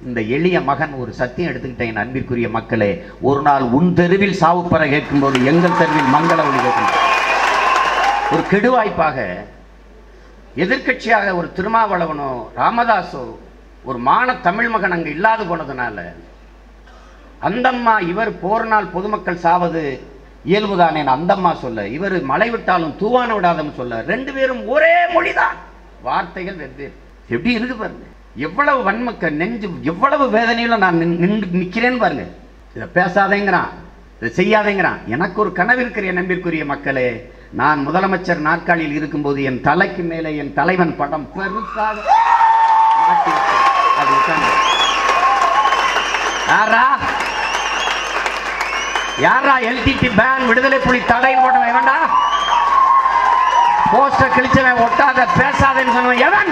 [0.07, 2.91] இந்த எளிய மகன் ஒரு சத்தியம் எடுத்துக்கிட்டேன் என் அன்பிற்குரிய மக்களே.
[3.29, 6.93] ஒரு நாள் உன் தெருவில் சாவுப்பறை கேட்கும்போது எங்கள் தெருவில் மங்கள ஒளி கேட்கும்.
[8.33, 9.17] ஒரு கெடுவாய்ப்பாக
[10.63, 12.31] எதிர்க்கட்சியாக ஒரு திருமாவளவனோ
[12.61, 13.25] ராமதாஸோ
[13.89, 15.99] ஒரு மான தமிழ் மகன் அங்கே இல்லாது போனதுனால
[17.41, 19.99] அந்தம்மா இவர் போர் நாள் பொதுமக்கள் சாவது?
[20.45, 21.87] இயல்புதானே அந்தம்மா சொல்ல.
[21.87, 24.01] இவர் மழை விட்டாலும் தூவான விடாதன்னு சொல்ல.
[24.01, 25.55] ரெண்டு பேரும் ஒரே மொழிதான்.
[26.01, 26.93] வார்த்தைகள் வெவ்வேறு.
[27.29, 28.05] எப்படி இருக்கு பாருங்க.
[28.35, 32.23] எவ்வளவு வன்மக்க நெஞ்சு எவ்வளவு வேதனையில் நான் நின்- நின்று நிற்கிறேன்னு பாருங்க.
[32.75, 33.67] இதை பேசாதேங்கிறான்.
[34.21, 35.05] இதை செய்யாதேங்கிறான்.
[35.05, 37.31] எனக்கு ஒரு கனவு இருக்கிற என் நம்பிற்குரிய மக்களே.
[37.51, 41.97] நான் முதலமைச்சர் நாற்காலியில் இருக்கும்போது என் தலைக்கு மேலே என் தலைவன் படம் பெருசாக
[43.97, 44.65] அது
[46.47, 46.99] யாரா
[49.25, 51.95] யாரா எல்டிடி பேன் விடுதலை புலி தடை போட்டவன் எவன்டா?
[53.91, 56.51] போஸ்டர் கிழிச்சவன் ஒட்டாத பேசாதேன்னு சொன்னவன் எவன்?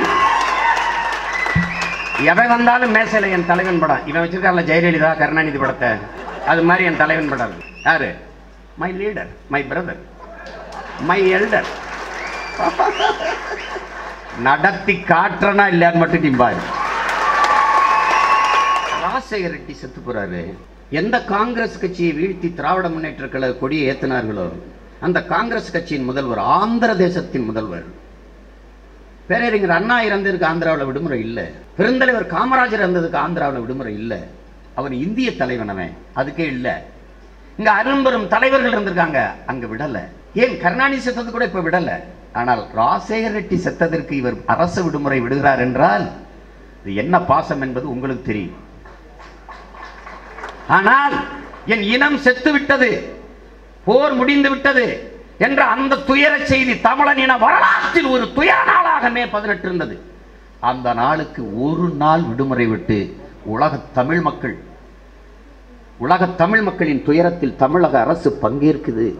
[2.31, 4.03] எவன் வந்தாலும் மேசையில் என் தலைவன் படம்.
[4.10, 5.89] இவன் வச்சிருக்காருல ஜெயலலிதா கருணாநிதி படத்தை.
[6.51, 7.55] அது மாதிரி என் தலைவன் படம்.
[7.88, 8.10] யாரு?
[8.81, 10.01] My leader my brother
[11.10, 11.69] my elder
[14.48, 16.62] நடத்தி காட்டுறனா இல்லையான்னு மட்டும் நீ பாரு.
[19.03, 20.41] ராசேகர் ரெட்டி செத்து போறாரு.
[20.89, 24.48] எந்த காங்கிரஸ் கட்சியை வீழ்த்தி திராவிட முன்னேற்ற கழக கொடியை ஏத்தினார்களோ
[25.00, 27.86] அந்த காங்கிரஸ் கட்சியின் முதல்வர் ஆந்திர தேசத்தின் முதல்வர்.
[29.27, 31.46] பேரறிஞர் அண்ணா இறந்ததுக்கு ஆந்திராவில் விடுமுறை இல்லை.
[31.77, 34.20] பெருந்தலைவர் காமராஜர் இறந்ததுக்கு ஆந்திராவில் விடுமுறை இல்லை.
[34.74, 36.74] அவர் இந்திய தலைவனவன் அதுக்கே இல்லை.
[37.58, 39.22] இங்க அரும்பெரும் தலைவர்கள் இருந்திருக்காங்க.
[39.46, 40.04] அங்கே விடலை.
[40.34, 41.96] ஏன் கருணாநிதி செத்தது கூட இப்ப விடலை?
[42.34, 46.06] ஆனால் ராசேகர் ரெட்டி செத்ததற்கு இவர் அரசு விடுமுறை விடுகிறார் என்றால்
[46.84, 48.63] இது என்ன பாசம் என்பது உங்களுக்கு தெரியும்.
[50.67, 51.13] ஆனால்
[51.65, 52.89] என் இனம் செத்து விட்டது
[53.86, 59.65] போர் முடிந்து விட்டது என்ற அந்த துயர செய்தி தமிழன் இன வரலாற்றில் ஒரு துயர நாளாக மே பதினெட்டு
[59.67, 60.01] இருந்தது.
[60.60, 64.58] அந்த நாளுக்கு ஒரு நாள் விடுமுறை விட்டு உலக தமிழ் மக்கள்
[65.97, 69.15] உலக தமிழ் மக்களின் துயரத்தில் தமிழக அரசு பங்கேற்குது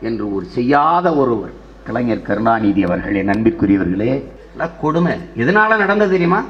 [0.00, 1.52] என்று ஒரு செய்யாத ஒருவர்
[1.84, 4.24] கலைஞர் கருணாநிதி அவர்களே நம்பிக்குரியவர்களே
[4.80, 5.16] கொடுமை.
[5.36, 6.44] எதனால நடந்தது தெரியுமா?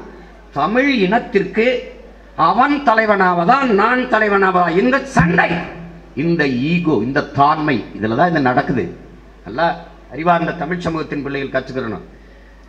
[0.51, 1.94] தமிழ் இனத்திற்கு
[2.35, 5.49] அவன் தலைவனாவதான் நான் தலைவனாவதா இந்த சண்டை
[6.15, 8.97] இந்த ஈகோ இந்த தாண்மை இதுலதான் இது நடக்குது.
[9.45, 9.75] நல்லா
[10.11, 12.05] அறிவார்ந்த தமிழ் சமூகத்தின் பிள்ளைகள் கற்றுக்கிறணும்.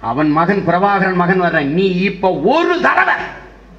[0.01, 3.15] அவன் மகன் பிரபாகரன் மகன் வர்ற நீ இப்ப ஒரு தடவை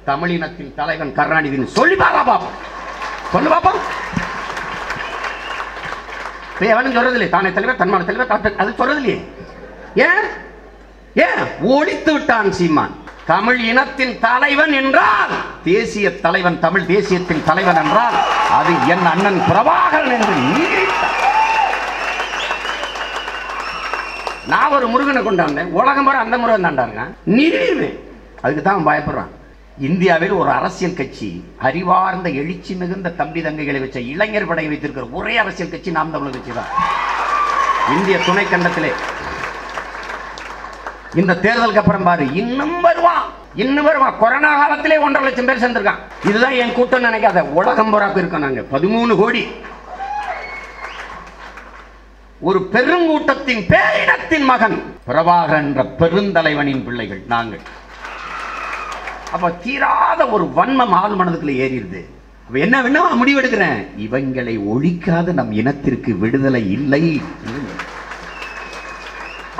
[0.06, 2.56] தமிழினத்தின் தலைவன் கருணாநிதினு சொல்லி பாப்பா பாப்போம்.
[3.32, 3.80] சொல்லு பாப்போம்.
[6.60, 9.24] எவனும் சொல்றது இல்லையே தானே தலைவர் தன்மான தலைவர் அது சொல்றது இல்லையே
[9.94, 10.26] ஏன்?
[11.14, 11.44] ஏன்?
[11.60, 12.94] ஒழித்து விட்டான் சீமான்.
[13.30, 15.32] தமிழ் இனத்தின் தலைவன் என்றால்
[15.64, 18.16] தேசிய தலைவன் தமிழ் தேசியத்தின் தலைவன் என்றால்
[18.58, 20.36] அது என் அண்ணன் பிரபாகரன் என்று
[24.52, 25.72] நான் ஒரு முருகனை கொண்டாந்தேன்.
[25.78, 27.02] உலகம் வர அந்த முருகன் தாண்டாருங்க
[27.38, 27.98] நிறுவேன்
[28.42, 29.32] அதுக்கு தான் பயப்படுறான்.
[29.88, 31.28] இந்தியாவில் ஒரு அரசியல் கட்சி
[31.66, 36.54] அறிவார்ந்த எழுச்சி மிகுந்த தம்பி தங்கைகளை வச்ச இளைஞர் படை வைத்திருக்கிற ஒரே அரசியல் கட்சி நாம் தமிழர் கட்சி
[36.60, 36.72] தான்.
[37.96, 38.92] இந்திய துணைக்கண்டத்திலே
[41.20, 46.58] இந்த தேர்தலுக்கு அப்புறம் பாரு இன்னும் வருவான் இன்னும் வருவான் கொரோனா காலத்திலே ஒன்றரை லட்சம் பேர் சேர்ந்திருக்கான் இதுதான்
[46.62, 47.40] என் கூட்டம் நினைக்காத.
[47.58, 48.62] உலகம் பூராக்கு இருக்கோம் நாங்க.
[48.72, 49.42] பதிமூணு கோடி.
[52.40, 54.76] ஒரு பெருங்கூட்டத்தின் பேரிடத்தின் மகன்
[55.06, 57.64] பிரபாகர் என்ற பெருந்தலைவனின் பிள்ளைகள் நாங்கள்.
[59.32, 62.02] அப்ப தீராத ஒரு வன்மம் ஆள் மனதுக்குள்ள ஏறிடுது.
[62.46, 63.80] அப்ப என்ன வேணுமா முடிவெடுக்கிறேன்?
[64.04, 67.04] இவங்களை ஒழிக்காத நம் இனத்திற்கு விடுதலை இல்லை.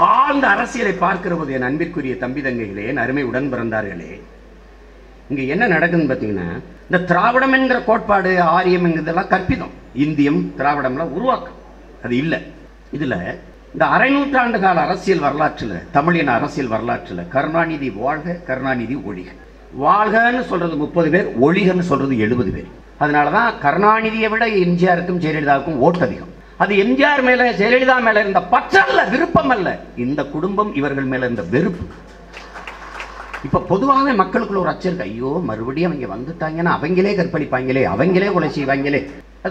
[0.06, 4.20] ஆழ்ந்த அரசியலை பார்க்கிற போது என் அன்பிற்குரிய தம்பி தங்கைகளே என் அருமை உடன் பிறந்தார்களே.
[5.28, 6.48] இங்கே என்ன நடக்குதுன்னு பார்த்தீங்கன்னா
[6.84, 9.72] இந்த திராவிடம் என்கிற கோட்பாடு ஆரியம் என்கிறதெல்லாம் கற்பிதம்.
[9.94, 11.58] இந்தியம் திராவிடம்லாம் உருவாக்கம்.
[12.04, 12.38] அது இல்லை.
[12.90, 13.16] இதில்
[13.72, 19.28] இந்த அரை நூற்றாண்டு கால அரசியல் வரலாற்றில் தமிழின அரசியல் வரலாற்றில் கருணாநிதி வாழ்க கருணாநிதி ஒழிக.
[19.84, 22.70] வாழ்கன்னு சொல்கிறது முப்பது பேர் ஒழிகன்னு சொல்கிறது எழுபது பேர்.
[22.98, 29.00] அதனால தான் கருணாநிதியை விட எம்ஜிஆருக்கும் ஜெயலலிதாவுக்கும் ஓட்டு அதிகம் அது எம்ஜிஆர் மேல ஜெயலலிதா மேல இருந்த பற்றல்ல
[29.10, 29.68] விருப்பம் அல்ல
[30.04, 31.84] இந்த குடும்பம் இவர்கள் மேல இருந்த வெறுப்பு.
[33.46, 35.06] இப்ப பொதுவாகவே மக்களுக்குள்ள ஒரு அச்சம் இருக்கு.
[35.10, 39.00] ஐயோ மறுபடியும் அவங்க வந்துட்டாங்கன்னா அவங்களே கற்பழிப்பாங்களே அவங்களே கொலை செய்வாங்களே.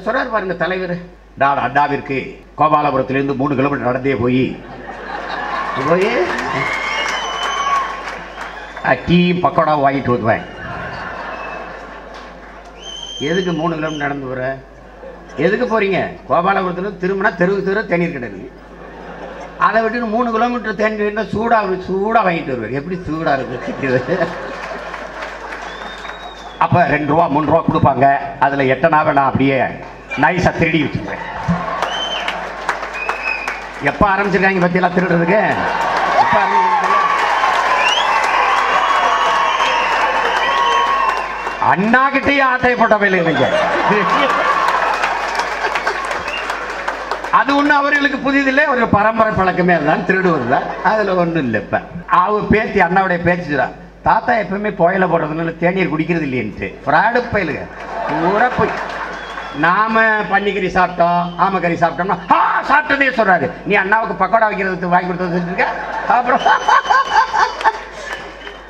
[0.06, 0.96] சொல்றாரு பாருங்க தலைவர்.
[1.42, 2.18] டா அடாவிற்கு
[2.60, 4.44] கோபாலபுரத்திலிருந்து மூணு கிலோமீட்டர் நடந்தே போய்.
[5.90, 6.12] போய்
[9.08, 10.46] டீ பக்கோடா வாங்கிட்டு வருவேன்
[13.30, 14.42] எதுக்கு மூணு கிலோமீட்டர் நடந்து வர?
[15.46, 16.00] எதுக்கு போறீங்க?
[16.30, 18.46] கோபாலபுரத்தில் திரும்பினா தெருவுக்கு தெரு தண்ணீர் கிடக்கு
[19.66, 22.78] அதை விட்டு மூணு கிலோமீட்டர் தேங்கி சூடாக சூடாக வாங்கிட்டு வருவார்.
[22.80, 24.18] எப்படி சூடாக இருக்குது
[26.66, 28.06] அப்போ ரெண்டு ரூபா மூணு ரூபா கொடுப்பாங்க.
[28.46, 29.58] அதில் எட்டனாவை நான் அப்படியே
[30.24, 31.26] நைஸாக திருடி வச்சுக்குவேன்.
[33.90, 35.42] எப்போ ஆரம்பிச்சிருக்காங்க பற்றியெல்லாம் திருடுறதுக்கு?
[41.72, 43.48] அண்ணா கிட்டயே ஆட்டைய போட்டவையில் இல்லைங்க
[47.48, 51.80] அது ஒன்றும் அவர்களுக்கு புதிதில்லை ஒரு பரம்பரை பழக்கமே தான் திருடுவது தான் அதில் ஒன்றும் இல்லை இப்போ.
[52.18, 53.54] அவ பேத்தி அண்ணாவுடைய பேச்சு
[54.08, 56.68] தாத்தா எப்பவுமே புயல போடுறதுனால தேநீர் குடிக்கிறது இல்லைன்ட்டு.
[56.84, 57.62] ஃப்ராடு பயிலுங்க.
[58.10, 58.74] பூரா போய்
[59.64, 59.96] நாம
[60.32, 65.66] பன்னிக்கறி சாப்பிட்டோம் ஆமக்கறி சாப்பிட்டோம்னா ஆ சாப்பிட்டதே சொல்கிறாரு நீ அண்ணாவுக்கு பக்கோடா வைக்கிறதுக்கு வாங்கி கொடுத்தது இருக்க
[66.16, 66.44] அப்புறம்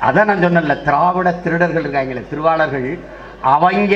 [0.06, 2.88] அதான் நான் சொன்னேன்ல திராவிட திருடர்கள் இருக்காங்களே திருவாளர்கள்
[3.54, 3.94] அவங்க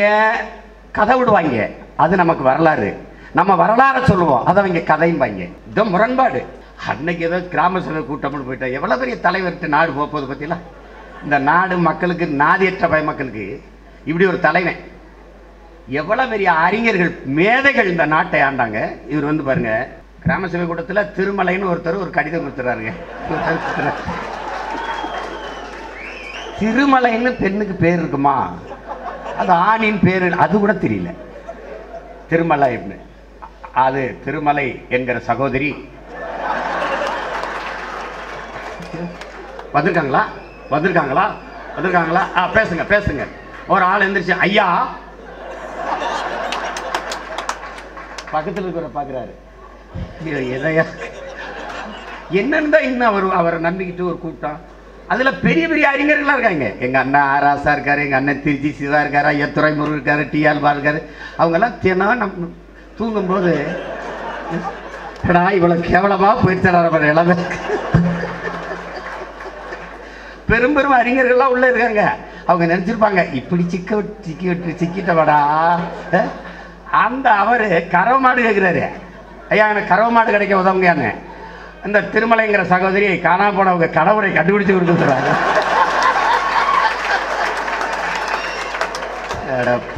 [0.95, 1.57] கதை விடுவாங்க.
[2.03, 2.91] அது நமக்கு வரலாறு.
[3.39, 4.45] நம்ம வரலாறை சொல்லுவோம்.
[4.49, 6.41] அதை அவங்க கதையும் பாங்க இது முரண்பாடு.
[6.91, 10.49] அன்னைக்கு ஏதோ கிராம சபை கூட்டம்னு போயிட்டா எவ்வளோ பெரிய தலைவர்கிட்ட நாடு போக போகுது
[11.25, 13.45] இந்த நாடு மக்களுக்கு நாதியற்ற பய மக்களுக்கு
[14.05, 14.81] இப்படி ஒரு தலைவன்.
[16.01, 18.81] எவ்வளோ பெரிய அறிஞர்கள் மேதைகள் இந்த நாட்டை ஆண்டாங்க.
[19.13, 19.73] இவர் வந்து பாருங்க
[20.25, 22.93] கிராம சபை கூட்டத்தில் திருமலைன்னு ஒருத்தர் ஒரு கடிதம் கொடுத்துறாருங்க.
[26.61, 28.37] திருமலைன்னு பெண்ணுக்கு பேர் இருக்குமா?
[29.41, 31.13] அது ஆணின் பேர் அது கூட தெரியல.
[32.29, 32.99] திருமலை அப்படின்னு.
[33.75, 35.89] அது திருமலை என்கிற சகோதரி.
[39.75, 40.23] வந்திருக்காங்களா?
[40.71, 41.31] வந்திருக்காங்களா?
[41.77, 42.23] வந்திருக்காங்களா?
[42.37, 43.27] ஆ பேசுங்க பேசுங்க.
[43.67, 44.97] ஒரு ஆள் எந்திரிச்சு ஐயா!
[48.31, 49.33] பக்கத்தில் இருக்கிற பார்க்குறாரு.
[50.27, 50.85] எதையா?
[52.31, 54.61] என்னன்னு தான் இன்னும் அவர் அவரை நம்பிக்கிட்டு ஒரு கூட்டம்.
[55.09, 56.75] அதில் பெரிய பெரிய அறிஞர்களாக இருக்காங்க.
[56.79, 61.03] எங்கள் அண்ணன் ஆராசா இருக்கார் எங்கள் அண்ணன் திருச்சி சிவா இருக்கார் ஐயத்துறை முருகன் இருக்காரு டி ஆல்பா இருக்காரு.
[61.39, 62.55] அவங்கெல்லாம் தினம் நம்
[62.99, 63.53] தூங்கும்போது
[65.29, 67.37] "எடா, இவ்வளவு கேவலமா போயிடுச்சா நம்ம நிலைமை
[70.49, 72.03] பெரும் பெரும் அறிஞர்கள்லாம் உள்ள இருக்காங்க.
[72.47, 73.91] அவங்க நினைச்சிருப்பாங்க இப்படி சிக்க
[74.27, 75.39] சிக்கி விட்டு சிக்கிட்டவடா.
[77.05, 78.83] அந்த அவரு கறவை மாடு கேட்கிறாரு
[79.53, 81.11] ஐயா எனக்கு கறவை மாடு கிடைக்க உதவுங்கன்னு
[81.87, 85.31] இந்த திருமலைங்கிற சகோதரி காணா போனவங்க கடவுளை கண்டுபிடிச்சு கொடுத்துறாங்க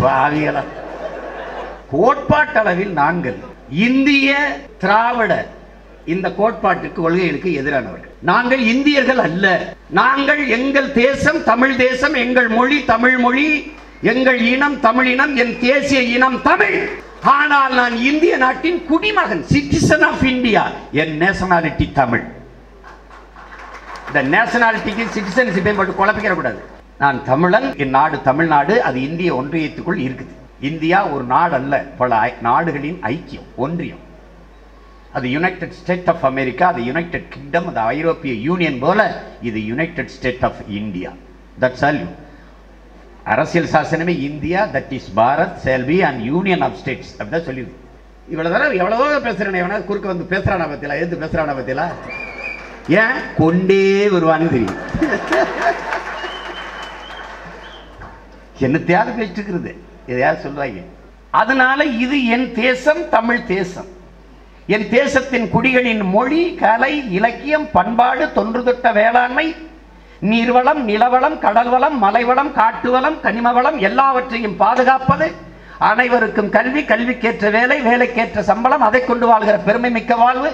[0.01, 0.71] பாவியலாம்
[1.95, 3.39] கோட்பாட்டளவில் நாங்கள்
[3.89, 4.31] இந்திய
[4.83, 5.33] திராவிட
[6.13, 8.13] இந்த கோட்பாட்டுக்கு கொள்கைகளுக்கு எதிரானவர்கள்.
[8.31, 9.45] நாங்கள் இந்தியர்கள் அல்ல.
[10.01, 13.47] நாங்கள் எங்கள் தேசம் தமிழ் தேசம் எங்கள் மொழி தமிழ் மொழி
[14.13, 16.77] எங்கள் இனம் தமிழ் இனம் என் தேசிய இனம் தமிழ்.
[17.37, 20.63] ஆனால் நான் இந்திய நாட்டின் குடிமகன் சிட்டிசன் ஆஃப் இந்தியா
[21.03, 22.25] என் நேஷனாலிட்டி தமிழ்.
[24.09, 26.61] இந்த நேஷனாலிட்டிக்கு சிட்டிசன்ஷிப்பை மட்டும் குழப்பிக்கிற கூடாது
[27.03, 30.35] நான் தமிழன் என் நாடு தமிழ்நாடு அது இந்திய ஒன்றியத்துக்குள் இருக்குது.
[30.65, 34.03] இந்தியா ஒரு நாடு அல்ல பல ஐ- நாடுகளின் ஐக்கியம் ஒன்றியம்.
[35.13, 39.01] அது யுனைடெட் ஸ்டேட் ஆஃப் அமெரிக்கா அது யுனைடெட் கிங்டம் அது ஐரோப்பிய யூனியன் போல
[39.43, 41.11] இது united state of India
[41.61, 42.07] that's all you
[43.25, 47.81] அரசியல் சாசனமே India that is Bharat shall be and union of states அப்படிதான் சொல்லியிருக்கு.
[48.33, 51.87] இவ்வளோ தடவை எவ்வளவோ பேசுகிறேன் எவனா குறுக்க வந்து பேசுகிறானா பத்தியலா எது பேசுகிறானா பத்தியலா?
[52.89, 53.17] ஏன்?
[53.37, 54.77] கொண்டே வருவான்னு தெரியும்.
[58.61, 59.71] என்னத்தையாவது பேசிட்டு இருக்கிறது.
[60.07, 60.83] எதையாவது சொல்லுவாங்க
[61.33, 63.89] அதனால இது என் தேசம் தமிழ் தேசம்.
[64.69, 69.47] என் தேசத்தின் குடிகளின் மொழி கலை இலக்கியம் பண்பாடு தொன்றுதொட்ட வேளாண்மை
[70.23, 75.27] நீர்வளம் நிலவளம் கடல்வளம் மலைவளம் காட்டுவளம் கனிமவளம் எல்லாவற்றையும் பாதுகாப்பது
[75.81, 80.51] அனைவருக்கும் கல்வி கல்விக்கேற்ற வேலை வேலைக்கேற்ற சம்பளம் அதை கொண்டு வாழ்கிற பெருமை மிக்க வாழ்வு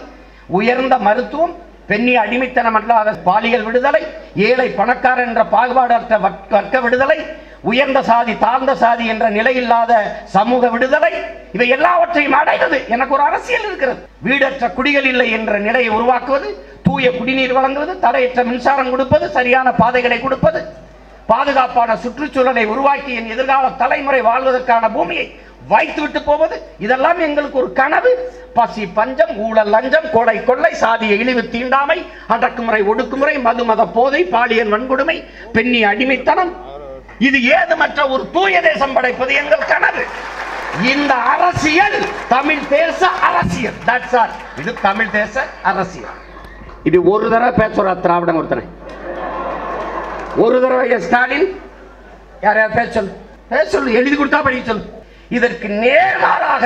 [0.51, 1.55] உயர்ந்த மருத்துவம்
[1.87, 4.03] பெண்ணி அடிமைத்தனம் அல்லாத பாலியல் விடுதலை
[4.49, 7.19] ஏழை பணக்காரன் என்ற பாகுபாடற்ற வர்க்க விடுதலை
[7.69, 9.93] உயர்ந்த சாதி தாழ்ந்த சாதி என்ற நிலை இல்லாத
[10.35, 11.13] சமூக விடுதலை
[11.57, 12.79] இவை எல்லாவற்றையும் அடைந்தது.
[12.95, 14.01] எனக்கு ஒரு அரசியல் இருக்கிறது.
[14.27, 16.49] வீடற்ற குடிகள் இல்லை என்ற நிலையை உருவாக்குவது
[16.87, 20.63] தூய குடிநீர் வழங்குவது தடையற்ற மின்சாரம் கொடுப்பது சரியான பாதைகளை கொடுப்பது
[21.31, 25.27] பாதுகாப்பான சுற்றுச்சூழலை உருவாக்கி என் எதிர்கால தலைமுறை வாழ்வதற்கான பூமியை
[25.73, 28.13] வைத்துவிட்டு போவது இதெல்லாம் எங்களுக்கு ஒரு கனவு.
[28.55, 31.99] பசி பஞ்சம் ஊழல் லஞ்சம் கொலை கொள்ளை சாதிய இழிவு தீண்டாமை
[32.35, 35.17] அடக்குமுறை ஒடுக்குமுறை மது மத போதை பாலியல் வன்கொடுமை
[35.53, 36.53] பெண்ணி அடிமைத்தனம்.
[37.27, 40.05] இது ஏதுமற்ற ஒரு தூய தேசம் படைப்பது எங்கள் கனவு.
[40.93, 41.99] இந்த அரசியல்
[42.35, 43.79] தமிழ் தேச அரசியல்.
[43.89, 46.19] தட்ஸ் ஆல் இது தமிழ் தேச அரசியல்.
[46.89, 48.65] இது ஒரு தடவை பேசுறா திராவிடம் ஒருத்தனை.
[50.45, 51.49] ஒரு தடவை ஸ்டாலின்.
[52.47, 53.13] யாரையா பேச சொல்லு?
[53.51, 54.87] பேச சொல்லு எழுதி கொடுத்தா படிக்க சொல்லு.
[55.39, 56.65] இதற்கு நேர்மாறாக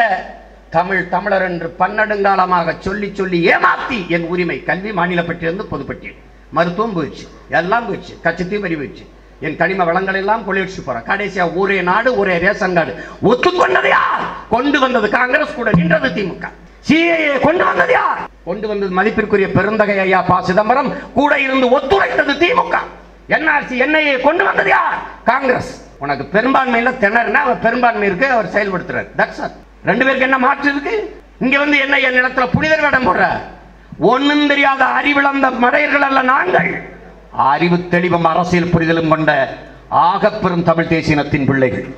[0.76, 6.20] தமிழ் தமிழர் என்று பன்னெடுங்காலமாக சொல்லி சொல்லி ஏமாத்தி என் உரிமை கல்வி மாநிலப்பட்டியிலிருந்து பொதுப்பட்டியல்.
[6.56, 7.26] மருத்துவம் போயிடுச்சு
[7.60, 9.06] எல்லாம் போயிடுச்சு கச்சத்தையும் வரி போயிடுச்சு.
[9.40, 13.04] என் கனிம வளங்கள் எல்லாம் கொள்ளிடுச்சு போறேன் கடைசியா ஒரே நாடு ஒரே ரேஷன் கார்டு.
[13.22, 14.22] ஒத்துக்கொண்டது யார்?
[14.48, 16.48] கொண்டு வந்தது காங்கிரஸ் கூட நின்றது திமுக.
[16.88, 18.18] சிஏஏ கொண்டு வந்தது யார்?
[18.44, 21.12] கொண்டு வந்தது மதிப்பிற்குரிய பெருந்தகை ஐயா பா சிதம்பரம்.
[21.12, 22.78] கூட இருந்து ஒத்துழைத்தது திமுக.
[23.28, 24.94] என்ஆர்சி என்ஐஏ கொண்டு வந்தது யார்?
[25.24, 25.88] காங்கிரஸ்.
[25.98, 29.06] உனக்கு பெரும்பான்மையில திணறுனா அவர் பெரும்பான்மை இருக்கு அவர் செயல்படுத்துறாரு.
[29.16, 29.50] தட்ஸ் ஆல்
[29.84, 31.22] ரெண்டு பேருக்கு என்ன மாற்று இருக்கு?
[31.40, 33.28] இங்க வந்து என்ன என் நிலத்துல புனிதர் வேடம் போடுற
[33.98, 36.92] ஒன்னும் தெரியாத அறிவிழந்த மடையர்கள் அல்ல நாங்கள்.
[37.36, 41.94] அறிவு தெளிவும் அரசியல் புரிதலும் கொண்ட ஆகப்பெரும் தமிழ் தேசியனத்தின் பிள்ளைகள்.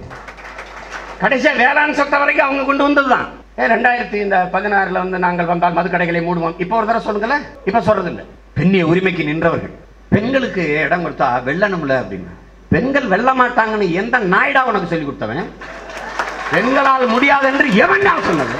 [1.20, 3.26] கடைசியா வேளாண் சட்டம் வரைக்கும் அவங்க கொண்டு வந்ததுதான்.
[3.58, 6.54] ஏ ரெண்டாயிரத்தி இந்த பதினாறுல வந்து நாங்கள் வந்தால் மது கடைகளை மூடுவோம்.
[6.58, 7.46] இப்போ ஒரு தடவை சொல்லுங்களேன்.
[7.64, 8.22] இப்ப சொல்றது இல்ல
[8.54, 9.74] பெண்ணிய உரிமைக்கு நின்றவர்கள்.
[10.08, 12.30] பெண்களுக்கு இடம் கொடுத்தா வெள்ளணும்ல அப்படின்னு.
[12.68, 15.50] பெண்கள் வெல்ல மாட்டாங்கன்னு எந்த நாயுடா உனக்கு சொல்லி கொடுத்தவன்?
[16.50, 18.54] பெண்களால் முடியாது என்று எவன் நான் சொன்னது?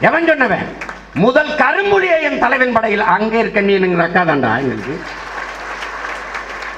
[0.00, 0.66] எவன் சொன்னவன்?
[1.14, 4.98] முதல் கரும்புலியை என் தலைவன் படையில் அங்கே இருக்க நீ எனக்கு அக்கா எங்களுக்கு?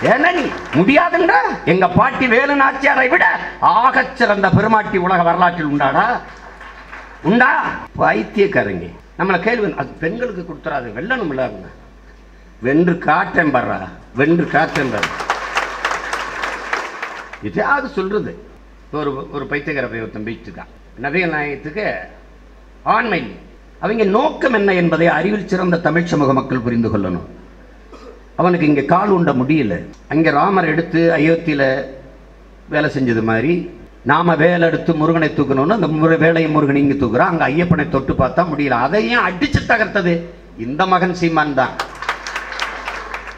[0.03, 0.43] ஏன்னா நீ
[0.75, 1.37] முடியாதுண்டா.
[1.65, 6.21] எங்க பாட்டி வேலு நாச்சியாரை விட ஆகச் சிறந்த பெருமாட்டி உலக வரலாற்றில் உண்டாடா.
[7.23, 7.65] உண்டா?
[7.99, 8.89] பைத்தியக்காரங்க.
[9.19, 11.69] நம்மளை கேள்வி அது பெண்களுக்கு கொடுத்துறாது வெள்ளனும் இல்லாருங்க
[12.61, 15.11] வென்று காற்றேன் பர்றா வென்று காற்றேன் பர்ற
[17.43, 18.49] இதாவது சொல்றது.
[18.93, 21.97] ஒரு ஒரு பைத்தியக்கார பையன் ஒருத்தன் பேசிட்டுருக்கான் நாயகத்துக்கு
[22.83, 23.37] ஆண்மை
[23.85, 27.27] அவங்க நோக்கம் என்ன என்பதை அறிவில் சிறந்த தமிழ் சமூக மக்கள் புரிந்து கொள்ளணும்.
[28.41, 29.75] அவனுக்கு இங்கே கால் உண்ட முடியல.
[30.13, 31.67] அங்கே ராமர் எடுத்து அயோத்தியில்
[32.75, 33.55] வேலை செஞ்சது மாதிரி
[34.11, 38.43] நாம வேலை எடுத்து முருகனை தூக்கணும்னு அந்த முரு வேலையை முருகன் இங்கே தூக்குறோம் அங்கே ஐயப்பனை தொட்டு பார்த்தா
[38.53, 38.79] முடியல.
[38.87, 40.15] அதையும் அடிச்சு தகர்த்தது
[40.67, 41.75] இந்த மகன் சீமான் தான்.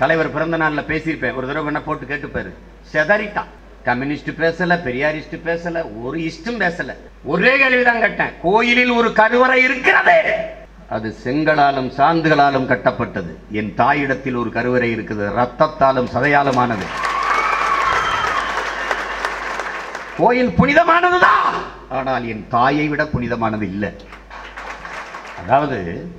[0.01, 1.37] தலைவர் பிறந்த நாளில் பேசியிருப்பேன்.
[1.39, 2.51] ஒரு தடவை என்ன போட்டு கேட்டுப்பாரு.
[2.95, 3.51] செதறிட்டான்.
[3.87, 6.95] கம்யூனிஸ்ட் பேசல பெரியாரிஸ்ட் பேசல ஒரு இஷ்டம் பேசல.
[7.25, 8.31] ஒரே கேள்விதான் கேட்டேன்.
[8.43, 10.21] கோயிலில் ஒரு கருவறை இருக்கிறதே.
[10.89, 13.37] அது செங்கலாலும் சாந்துகளாலும் கட்டப்பட்டது.
[13.51, 15.27] என் தாயிடத்தில் ஒரு கருவறை இருக்குது.
[15.37, 16.87] ரத்தத்தாலும் சதையாலுமானது.
[20.17, 21.55] கோயில் புனிதமானதுதான்
[21.89, 23.93] ஆனால் என் தாயை விட புனிதமானது இல்லை.
[25.43, 26.11] அதாவது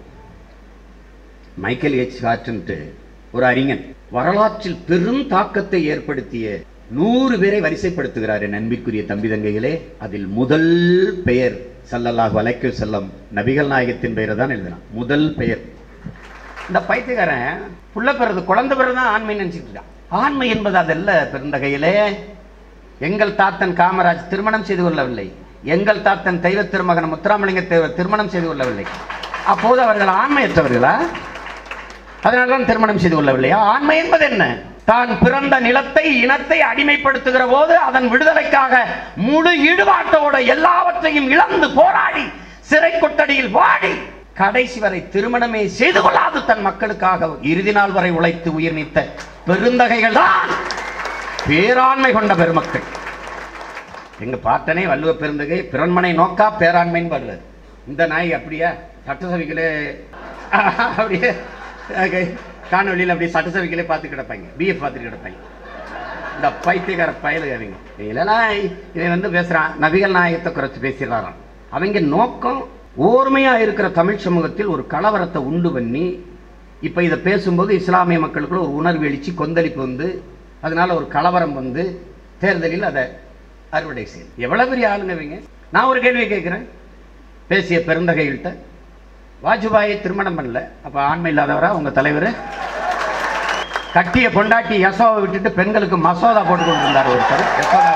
[1.55, 2.23] மைக்கேல் எச்.
[2.23, 2.93] ஹார்ட்ன்ட்டு
[3.31, 3.95] ஒரு அறிஞன்.
[4.11, 6.59] வரலாற்றில் பெரும் தாக்கத்தை ஏற்படுத்திய
[6.95, 9.71] நூறு பேரை வரிசைப்படுத்துகிறார் என் அன்பிற்குரிய தம்பி தங்கைகளே.
[10.05, 10.69] அதில் முதல்
[11.25, 11.55] பெயர்
[11.91, 15.61] சல்லல்லாஹ் வலைக்கு செல்லம் நபிகள் நாயகத்தின் பெயரை தான் எழுதினான் முதல் பெயர்.
[16.67, 17.59] இந்த பைத்தியக்காரன்
[17.93, 19.91] புள்ள பிறகு குழந்த பிறகு தான் ஆண்மை நினைச்சிட்டு இருக்கான்.
[20.09, 21.93] ஆண்மை என்பது அதல்ல பெருந்தகையிலே
[22.99, 25.27] எங்கள் தாத்தன் காமராஜ் திருமணம் செய்து கொள்ளவில்லை.
[25.63, 28.85] எங்கள் தாத்தன் தெய்வ திருமகன் முத்துராமலிங்க தேவர் திருமணம் செய்து கொள்ளவில்லை.
[29.45, 30.95] அப்போது அவர்கள் ஆண்மையற்றவர்களா?
[32.23, 33.59] அதனால்தான் திருமணம் செய்து கொள்ளவில்லையா?
[33.73, 34.45] ஆண்மை என்பது என்ன?
[34.87, 38.73] தான் பிறந்த நிலத்தை இனத்தை அடிமைப்படுத்துகிற போது அதன் விடுதலைக்காக
[39.27, 42.25] முழு ஈடுபாட்டோட எல்லாவற்றையும் இழந்து போராடி
[42.69, 43.91] சிறை கொட்டடியில் வாடி
[44.39, 48.99] கடைசி வரை திருமணமே செய்து கொள்ளாது தன் மக்களுக்காக இறுதி நாள் வரை உழைத்து உயிர் நீத்த
[49.47, 50.49] பெருந்தகைகள் தான்
[51.49, 52.85] பேராண்மை கொண்ட பெருமக்கள்.
[54.25, 57.43] எங்க பாட்டனே வள்ளுவ பெருந்தகை பிறன்மனை நோக்கா பேராண்மைன்னு பாடுறாரு.
[57.87, 58.69] இந்த நாய் அப்படியா?
[59.07, 59.67] சட்டசபைகளே
[60.97, 61.29] அப்படியே
[62.71, 64.47] காணொலியில் அப்படியே சட்டசபைகளே பார்த்து கிடப்பாங்க.
[64.59, 65.39] பிஎஃப் பார்த்துட்டு கிடப்பாங்க.
[66.35, 68.35] இந்த பைத்தியக்கார பயலுகாரங்க இல்லைனா
[68.93, 71.37] இவன் வந்து பேசுகிறான் நபிகள் நாயகத்தை குறைச்சி பேசிடுறாராம்.
[71.69, 72.59] அவங்க நோக்கம்
[73.09, 76.25] ஓர்மையாக இருக்கிற தமிழ் சமூகத்தில் ஒரு கலவரத்தை உண்டு பண்ணி
[76.81, 80.23] இப்போ இதை பேசும்போது இஸ்லாமிய மக்களுக்குள்ள ஒரு உணர்வு எழுச்சி கொந்தளிப்பு வந்து
[80.61, 81.83] அதனால ஒரு கலவரம் வந்து
[82.39, 83.03] தேர்தலில் அதை
[83.69, 84.33] அறுவடை செய்யும்.
[84.37, 85.37] எவ்வளோ பெரிய ஆளுங்க இவங்க?
[85.71, 86.65] நான் ஒரு கேள்வி கேட்குறேன்.
[87.47, 88.55] பேசிய பெருந்தகைகள்கிட்ட
[89.45, 90.59] வாஜ்பாயை திருமணம் பண்ணல.
[90.85, 92.29] அப்போ ஆண்மை இல்லாதவரா உங்க தலைவர்?
[93.93, 97.43] கட்டிய பொண்டாட்டி யசோவை விட்டுட்டு பெண்களுக்கு மசோதா போட்டு கொண்டிருந்தார் ஒருத்தர்.
[97.59, 97.93] யசோதா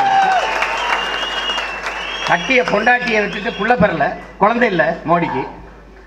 [2.28, 4.06] கட்டிய பொண்டாட்டியை விட்டுட்டு புள்ள பெறல.
[4.38, 5.48] குழந்தை இல்லை மோடிக்கு.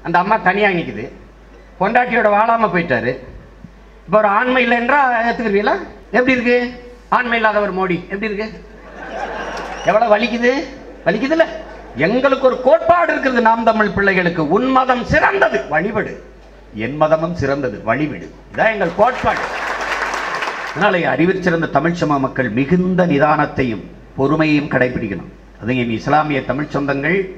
[0.03, 1.05] அந்த அம்மா தனியாக நிக்குது.
[1.81, 3.13] பொண்டாட்டியோட வாழாம போயிட்டாரு.
[4.07, 5.77] இப்போ ஒரு ஆண்மை இல்லை என்றால் ஏற்றுக்கிறீங்களா
[6.11, 6.59] எப்படி இருக்கு?
[7.09, 7.97] ஆண்மை இல்லாதவர் மோடி.
[8.13, 8.65] எப்படி இருக்கு?
[9.85, 10.53] எவ்வளோ வலிக்குது?
[11.07, 11.47] வலிக்குதுல்ல?
[11.97, 14.49] எங்களுக்கு ஒரு கோட்பாடு இருக்கிறது நாம் தமிழ் பிள்ளைகளுக்கு.
[14.49, 15.61] உன் மதம் சிறந்தது.
[15.71, 16.17] வழிபடு
[16.75, 17.83] என் மதமும் சிறந்தது.
[17.87, 18.29] வழிவிடு.
[18.55, 19.39] இதான் எங்கள் கோட்பாடு.
[20.71, 23.83] அதனால அறிவில் சிறந்த தமிழ் சம மக்கள் மிகுந்த நிதானத்தையும்
[24.19, 25.33] பொறுமையையும் கடைபிடிக்கணும்.
[25.63, 27.31] அது என் இஸ்லாமிய தமிழ் சொந்தங்கள்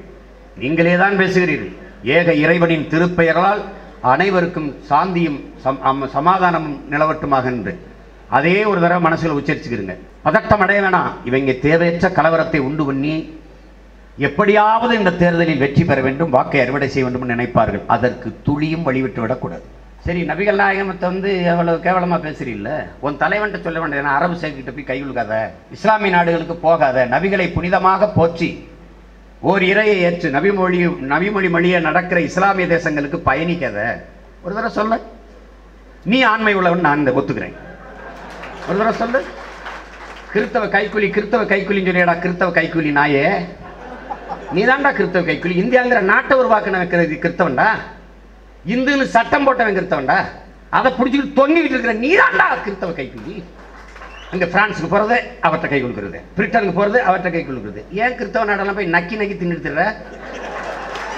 [0.57, 1.75] நீங்களே தான் பேசுகிறீர்கள்.
[2.03, 3.61] ஏக இறைவனின் திருப்பெயரால்
[4.01, 7.79] அனைவருக்கும் சாந்தியும் சம்- அம்- சமாதானமும் நிலவட்டுமாக என்று
[8.27, 11.11] அதே ஒரு தடவை மனசுல உச்சரிச்சுக்கிறீங்க பதட்டம் அடைய வேணாம்.
[11.25, 13.39] இவங்க தேவையற்ற கலவரத்தை உண்டு பண்ணி
[14.25, 17.83] எப்படியாவது இந்த தேர்தலில் வெற்றி பெற வேண்டும் வாக்கை அறுவடை செய்ய வேண்டும் நினைப்பார்கள்.
[17.95, 19.65] அதற்கு துளியும் வழிவிட்டு விடக்கூடாது.
[20.05, 22.69] சரி நபிகள் நாயகமத்தை வந்து எவ்வளவு கேவலமாக பேசுறீல்ல?
[23.05, 25.33] உன் தலைவன்ட்ட சொல்ல வேண்டியது அரபு சேர்க்கிட்ட போய் கை உழுகாத.
[25.75, 27.05] இஸ்லாமிய நாடுகளுக்கு போகாத.
[27.05, 28.49] நபிகளை புனிதமாக போற்றி.
[29.41, 30.79] ஓர் இறையை ஏற்று நபிமொழி
[31.13, 33.77] நபிமொழி மொழியை நடக்கிற இஸ்லாமிய தேசங்களுக்கு பயணிக்காத.
[34.43, 34.99] ஒரு தடவை சொல்ல.
[36.03, 37.55] நீ ஆண்மை உள்ளவன் நான் இந்த ஒத்துக்கிறேன்.
[38.67, 39.21] ஒரு தடவை சொல்லு.
[40.33, 43.25] கிறித்தவ கைக்கூலி கிறித்தவ கைக்கூலின்னு சொல்லியடா கிறித்தவ கைக்கூலி நாயே.
[44.55, 46.83] நீதான்டா கிறிஸ்தவ கைக்குலி இந்தியாங்கிற நாட்டை உருவாக்கின
[47.23, 47.69] கிறிஸ்தவன்டா
[48.73, 50.17] இந்துன்னு சட்டம் போட்டவன் கிறித்தவன்டா?
[50.77, 53.35] அதை பிடிச்சிக்கிட்டு தொங்கிக்கிட்டு இருக்கிற நீதான்டா கிறிஸ்தவ கைக்குலி
[54.33, 56.19] அங்க பிரான்ஸுக்கு போறது அவர்கிட்ட கை கொடுக்குறது.
[56.37, 57.81] பிரிட்டனுக்கு போகிறது அவர்கிட்ட கை கொடுக்குறது.
[58.01, 59.85] ஏன் கிறித்தவ நாடெல்லாம் போய் நக்கி நக்கி தின்னுடுற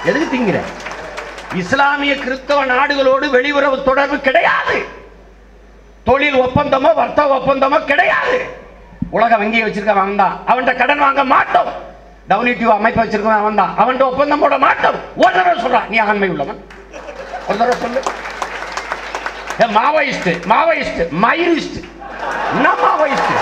[0.08, 0.60] எதுக்கு திங்கிற?
[1.62, 4.76] இஸ்லாமிய கிறிஸ்தவ நாடுகளோடு வெளியுறவு தொடர்பு கிடையாது.
[6.08, 8.38] தொழில் ஒப்பந்தமோ வர்த்தக ஒப்பந்தமோ கிடையாது.
[9.16, 11.70] உலக வங்கியை வச்சிருக்க அவன் தான் அவன்கிட்ட கடன் வாங்க மாட்டோம்.
[12.30, 14.98] டவுனிட்டிவ் அமைப்பு வச்சிருக்கவன் அவன் தான் அவன்கிட்ட ஒப்பந்தம் போட மாட்டோம்.
[15.22, 16.60] ஒரு தடவை சொல்றான் நீ ஆண்மை உள்ளவன்.
[17.48, 18.00] ஒரு தடவை சொல்லு.
[19.78, 21.78] மாவோயிஸ்ட் மாவோயிஸ்ட் மயிரிஸ்ட்
[22.56, 23.32] என்ன மாவோயிஸ்ட்?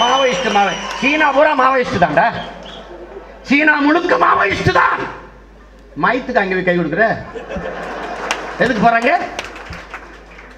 [0.00, 0.74] மாவோயிஸ்ட் மாவை.
[1.00, 2.26] சீனா பூரா மாவோயிஸ்ட் தான்டா.
[3.48, 5.00] சீனா முழுக்க மாவோயிஸ்ட் தான்.
[6.04, 7.06] மயத்துக்கு அங்கே போய் கை கொடுக்குற?
[8.64, 9.12] எதுக்கு போறாங்க?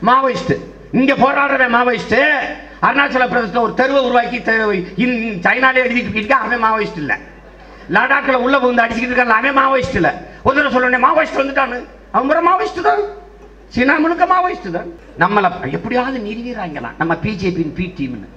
[0.09, 0.55] மாவோயிஸ்ட்.
[0.99, 2.19] இங்க போராடுறவன் மாவோயிஸ்ட்.
[2.87, 4.37] அருணாச்சல பிரதேசத்தில் ஒரு தெருவை உருவாக்கி
[4.97, 7.17] இந்~ சைனாலே எழுதிட்டு இருக்கான் அவன் மாவோயிஸ்ட் இல்லை.
[7.93, 10.11] லடாக்கில் உள்ள புகுந்து அடிச்சுக்கிட்டு இருக்கான் அவன் மாவோயிஸ்ட் இல்லை.
[10.43, 13.01] ஒரு தடவை சொல்லணும் மாவோயிஸ்ட் வந்துட்டானு அவன் முறை மாவோயிஸ்ட் தான்.
[13.69, 14.87] சீனா முழுக்க மாவோயிஸ்ட் தான்.
[15.19, 18.29] நம்மளை எப்படியாவது நிறுவிறாங்களாம் நம்ம பிஜேபியின் பி டீம்னு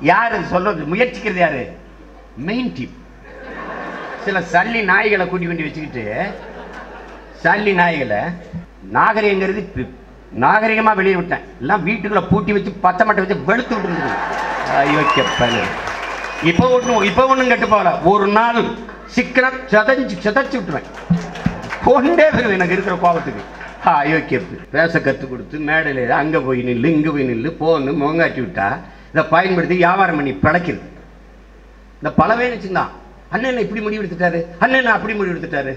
[0.00, 0.84] யாரு சொல்றது?
[0.84, 1.76] முயற்சிக்கிறது யாரு?
[2.36, 3.00] மெயின் டீம்
[4.24, 6.30] சில சல்லி நாய்களை கூட்டி கொண்டு வச்சுக்கிட்டு
[7.42, 8.32] சல்லி நாய்களை
[8.92, 9.88] நாகரிகங்கிறது
[10.44, 11.44] நாகரிகமாக வெளியே விட்டேன்.
[11.62, 14.16] எல்லாம் வீட்டுக்குள்ள பூட்டி வச்சு பச்சை மட்டை வச்சு வெளுத்து விட்டுருந்தது.
[14.82, 15.00] ஐயோ
[16.50, 17.90] இப்போ ஒன்றும் இப்போ ஒன்றும் கெட்டு போகல.
[18.12, 18.60] ஒரு நாள்
[19.16, 20.88] சிக்கன சதஞ்சு சதைச்சு விட்டுருவேன்.
[21.86, 23.42] கொண்டே போயிடும் எனக்கு இருக்கிற கோபத்துக்கு.
[23.90, 23.92] ஆ
[24.30, 28.66] கெப்பு பேச கற்றுக் கொடுத்து மேடையில் அங்கே போய் நில்லு இங்கே போய் நில்லு போன்னு முகங்காட்டி விட்டா
[29.12, 30.88] இதை பயன்படுத்தி வியாபாரம் பண்ணி பிழைக்கிறது
[32.00, 32.92] இந்த பலவே வச்சுருந்தான்
[33.34, 34.38] அண்ணன் இப்படி முடிவு எடுத்துட்டாரு?
[34.64, 35.72] அண்ணன் அப்படி முடிவு எடுத்துட்டாரு?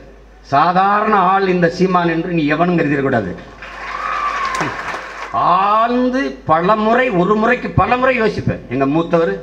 [0.54, 3.32] சாதாரண ஆள் இந்த சீமான் என்று நீ எவனும் கருதிடக்கூடாது.
[5.44, 6.22] ஆழ்ந்து
[6.52, 8.64] பல முறை ஒரு முறைக்கு பல முறை யோசிப்பேன்.
[8.74, 9.34] எங்கள் மூத்தவர்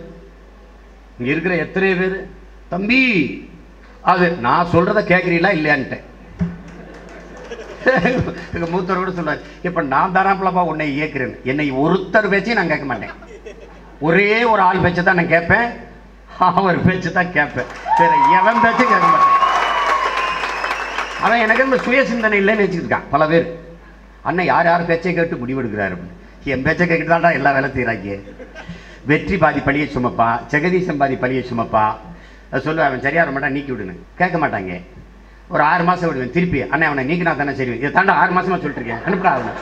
[1.19, 2.17] இங்கே இருக்கிற எத்தனை பேர்
[2.73, 3.01] தம்பி
[4.13, 6.07] அது நான் சொல்கிறத கேட்குறீங்களா இல்லையான்ட்டேன்
[8.55, 13.17] எங்கள் மூத்தவர் கூட சொல்லுவார் இப்போ நான் தாராப்பலப்பா உன்னை இயக்குறேன் என்னை ஒருத்தர் பேச்சையும் நான் கேட்க மாட்டேன்.
[14.09, 15.67] ஒரே ஒரு ஆள் பேச்சை தான் நான் கேட்பேன்.
[16.61, 17.69] அவர் பேச்சு தான் கேட்பேன்.
[17.99, 19.39] வேற எவன் பேச்சும் கேட்க மாட்டேன்.
[21.25, 23.49] ஆனால் எனக்கு இந்த சுய சிந்தனை இல்லைன்னு வச்சுருக்கான் பல பேர்.
[24.29, 26.19] அண்ணன் யார் யார் பேச்சை கேட்டு முடிவெடுக்கிறாரு அப்படின்னு.
[26.53, 28.17] என் பேச்சை கேட்டு தான்டா எல்லா வேலை செய்கிறாங்க
[29.11, 31.85] வெற்றி பாதி பழியை சுமப்பா ஜெகதீசன் பாதி பழியை சுமப்பா.
[32.51, 33.95] அது சொல்லுவேன் அவன் சரியாக மாட்டான் நீக்கி விடுன்னு.
[34.21, 34.73] கேட்க மாட்டாங்க.
[35.55, 36.59] ஒரு ஆறு மாதம் விடுவேன் திருப்பி.
[36.73, 39.53] அண்ணன் அவனை நீக்கினா தானே சரி இதை தாண்டா ஆறு மாதமாக சொல்லிட்டு இருக்கேன் அனுப்புடா அவனை.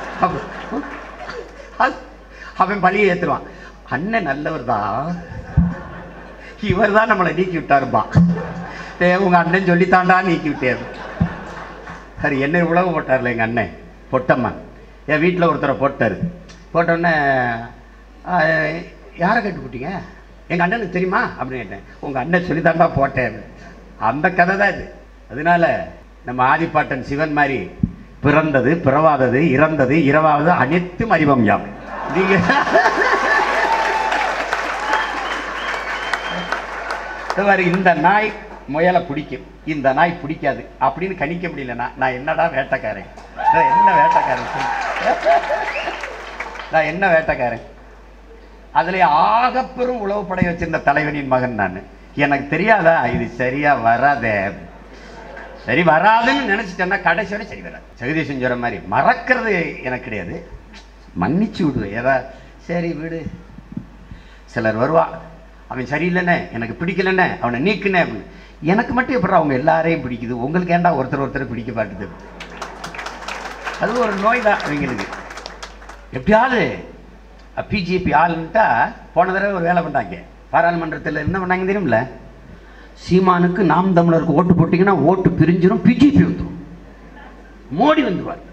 [2.62, 3.46] அவன் பழியை ஏற்றுவான்
[3.96, 5.10] அண்ணன் நல்லவர் தான்
[6.70, 8.02] இவர் தான் நம்மளை நீக்கி விட்டாருப்பா.
[8.98, 9.10] டே
[9.42, 10.82] அண்ணன் சொல்லித்தாண்டா நீக்கி விட்டேன்.
[12.22, 13.72] சரி என்னை உழவு போட்டார்ல எங்கள் அண்ணன்?
[14.12, 14.50] பொட்டம்மா.
[15.06, 16.16] என் வீட்டில் ஒருத்தரை போட்டார்.
[16.74, 17.12] போட்டோடனே
[19.16, 19.90] யாரை கேட்டு போட்டீங்க?
[20.48, 21.22] எங்கள் அண்ணனுக்கு தெரியுமா?
[21.40, 21.84] அப்படின்னு கேட்டேன்.
[22.00, 23.42] உங்கள் அண்ணன் சொல்லித்தாண்டா போட்டேன்.
[23.98, 24.84] அந்த கதை தான் இது.
[25.30, 25.64] அதனால
[26.24, 27.70] நம்ம ஆதிப்பாட்டன் சிவன் மாதிரி
[28.20, 31.66] பிறந்தது பிறவாதது இறந்தது இரவாவது அனைத்தும் அறிவம் யாம்.
[32.14, 32.34] நீங்க
[37.28, 38.32] இந்த மாதிரி இந்த நாய்
[38.66, 39.46] முயலை பிடிக்கும்.
[39.64, 43.10] இந்த நாய் பிடிக்காது அப்படின்னு கணிக்க முடியலன்னா நான் என்னடா வேட்டைக்காரன்?
[43.72, 44.48] என்ன வேட்டைக்காரன்?
[46.72, 47.64] நான் என்ன வேட்டைக்காரன்?
[48.80, 51.78] அதில் ஆகப்பெரும் உளவு படை வச்சிருந்த தலைவனின் மகன் நான்.
[52.14, 54.34] எனக்கு தெரியாதா இது சரியா வராதே.
[55.66, 57.84] சரி வராதுன்னு நினைச்சிட்டேன்னா கடைசி வரை சரி வராது.
[58.00, 60.36] ஜெகதீசன் சொல்ற மாதிரி மறக்கிறது எனக்கு கிடையாது.
[61.20, 62.16] மன்னிச்சு விடுவேன் ஏதா
[62.68, 63.20] சரி விடு.
[64.54, 65.04] சிலர் வருவா
[65.68, 68.28] அவன் சரியில்லைண்ணே எனக்கு பிடிக்கலண்ணே அவனை நீக்குனே அப்படின்னு.
[68.72, 70.34] எனக்கு மட்டும் எப்படி அவங்க எல்லாரையும் பிடிக்குது?
[70.46, 72.06] உங்களுக்கு ஏண்டா ஒருத்தர் ஒருத்தர் பிடிக்க மாட்டுது?
[73.82, 75.06] அது ஒரு நோய் தான் அவங்களுக்கு
[76.16, 76.60] எப்படியாவது
[77.70, 78.66] பிஜேபி ஆளுன்ட்டா
[79.14, 80.16] போன தடவை ஒரு வேலை பண்ணாங்க.
[80.52, 81.98] பாராளுமன்றத்தில் என்ன பண்ணாங்க தெரியுமில்ல?
[83.04, 86.58] சீமானுக்கு நாம் தமிழருக்கு ஓட்டு போட்டிங்கன்னா ஓட்டு பிரிஞ்சிடும் பிஜேபி வந்துடும்
[87.80, 88.44] மோடி வந்துருவார்.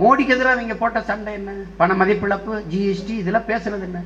[0.00, 1.52] மோடிக்கு எதிராக அவங்க போட்ட சண்டை என்ன?
[1.82, 4.00] பண மதிப்பிழப்பு ஜிஎஸ்டி இதெல்லாம் பேசுனது என்ன?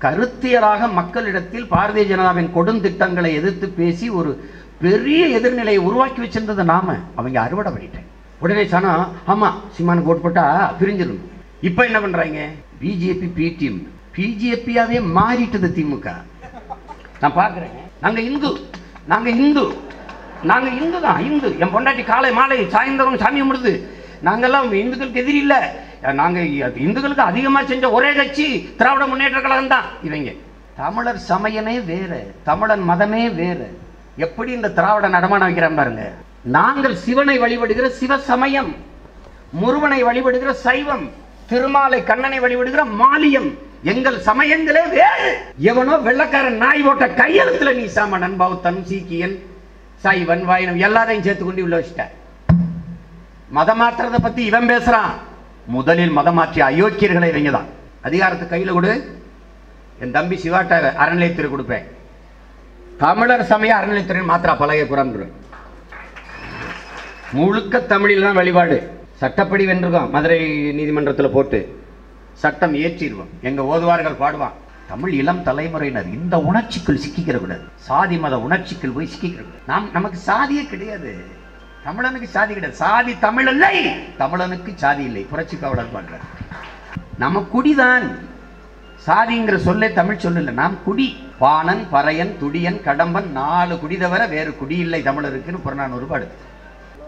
[0.00, 4.30] கருத்தியலாக மக்களிடத்தில் பாரதிய ஜனதாவின் கொடுந்திட்டங்களை எதிர்த்து பேசி ஒரு
[4.80, 6.88] பெரிய எதிர்நிலையை உருவாக்கி வச்சிருந்தது நாம.
[7.14, 8.08] அவங்க அறுவடை பண்ணிட்டேன்
[8.40, 8.92] உடனே சொன்னா
[9.26, 10.44] ஆமா சீமானுக்கு ஓட்டு போட்டா
[10.80, 11.22] பிரிஞ்சிடும்
[11.62, 12.40] இப்போ என்ன பண்றாங்க?
[12.80, 13.78] பிஜேபி பிடிஎம்
[14.16, 16.08] பிஜேபியாவே மாறிட்டது திமுக.
[17.22, 18.50] நான் பார்க்குறேங்க நாங்க இந்து.
[19.06, 19.64] நாங்க இந்து.
[20.42, 21.48] நாங்க இந்து தான் இந்து.
[21.62, 23.72] என் பொண்டாட்டி காலை மாலை சாயந்தரம் சாமி முடிது
[24.22, 25.40] நாங்கெல்லாம் இந்துக்களுக்கு எதிரி
[26.12, 26.40] நாங்க
[26.86, 28.46] இந்துக்களுக்கு அதிகமா செஞ்ச ஒரே கட்சி
[28.80, 29.86] திராவிட முன்னேற்ற கழகம் தான்.
[30.08, 30.32] இவங்க.
[30.80, 33.68] தமிழர் சமயமே வேறு தமிழன் மதமே வேறு.
[34.24, 36.04] எப்படி இந்த திராவிட நடமாடம் வைக்கிறான் பாருங்க.
[36.56, 38.70] நாங்கள் சிவனை வழிபடுகிற சிவ சமயம்
[39.60, 41.06] முருகனை வழிபடுகிற சைவம்
[41.50, 43.50] திருமாலை கண்ணனை வழிபடுகிற மாலியம்.
[43.92, 45.30] எங்கள் சமயங்களே வேறு.
[45.70, 49.36] எவனோ வெள்ளக்காரன் நாய் போட்ட கையெழுத்துல நீ சாமணன் பௌத்தன் சீக்கியன்
[50.04, 52.04] சைவன் வாயனம் எல்லாரையும் சேர்த்து கொண்டு உள்ள வச்சிட்ட
[53.56, 55.12] மதம் மாற்றுறதை பத்தி இவன் பேசுறான்.
[55.74, 57.70] முதலில் மதம் மாற்றிய அயோக்கியர்களை இவங்க தான்
[58.08, 58.92] அதிகாரத்தை கையில் கொடு.
[60.02, 61.86] என் தம்பி சிவாட்ட அறநிலையத்துறை கொடுப்பேன்.
[63.02, 65.32] தமிழர் சமய அறநிலையத்துறை மாத்திரா பழகை குரம்புறேன்
[67.38, 68.76] முழுக்க தமிழில் தான் வழிபாடு.
[69.22, 70.38] சட்டப்படி வென்றிருக்கோம் மதுரை
[70.78, 71.60] நீதிமன்றத்தில் போட்டு.
[72.42, 74.56] சட்டம் ஏற்றிடுவோம் எங்க ஓதுவார்கள் பாடுவான்.
[74.90, 79.64] தமிழ் இளம் தலைமுறையினர் இந்த உணர்ச்சிக்குள் சிக்கிக்கிற கூடாது சாதி மத உணர்ச்சிக்குள் போய் சிக்கிக்கிற கூடாது.
[79.70, 81.12] நாம் நமக்கு சாதியே கிடையாது.
[81.86, 82.80] தமிழனுக்கு சாதி கிடையாது.
[82.84, 83.74] சாதி தமிழ் இல்லை.
[84.18, 85.22] தமிழனுக்கு சாதி இல்லை.
[85.30, 86.24] புரட்சி காவலர் பாடுறார்
[87.18, 88.06] நம்ம குடிதான்
[89.06, 91.06] சாதிங்கிற சொல்லே தமிழ் சொல்லல நாம் குடி.
[91.38, 96.28] பாணன் பறையன் துடியன் கடம்பன் நாலு குடி தவிர வேறு குடி இல்லை தமிழருக்குன்னு புறநானூறு பாடு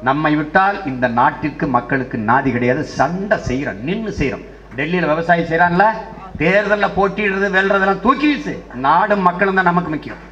[0.03, 2.85] நம்மை விட்டால் இந்த நாட்டிற்கு மக்களுக்கு நாதி கிடையாது.
[2.85, 3.85] சண்டை செய்கிறோம்.
[3.85, 4.45] நின்று செய்கிறோம்.
[4.77, 5.85] டெல்லியில் விவசாயம் செய்கிறான்ல.
[6.39, 8.43] தேர்தலில் போட்டிடுறது வெல்றதெல்லாம் தூக்கி
[8.75, 10.28] நாடும் மக்களும் தான் நமக்கு முக்கியம்.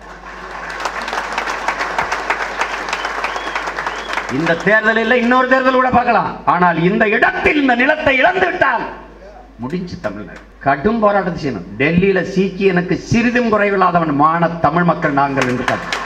[4.37, 6.30] இந்த தேர்தல் இல்லை இன்னொரு தேர்தல் கூட பார்க்கலாம்.
[6.55, 8.84] ஆனால் இந்த இடத்தில் இந்த நிலத்தை இழந்து விட்டால்
[9.62, 11.68] முடிஞ்சு தமிழ்நாடு கடும் போராட்டத்தை செய்யணும்.
[11.80, 16.05] டெல்லியில சீக்கியனுக்கு சிறிதும் குறைவில்லாதவன் மான தமிழ் மக்கள் நாங்கள் என்று காட்டு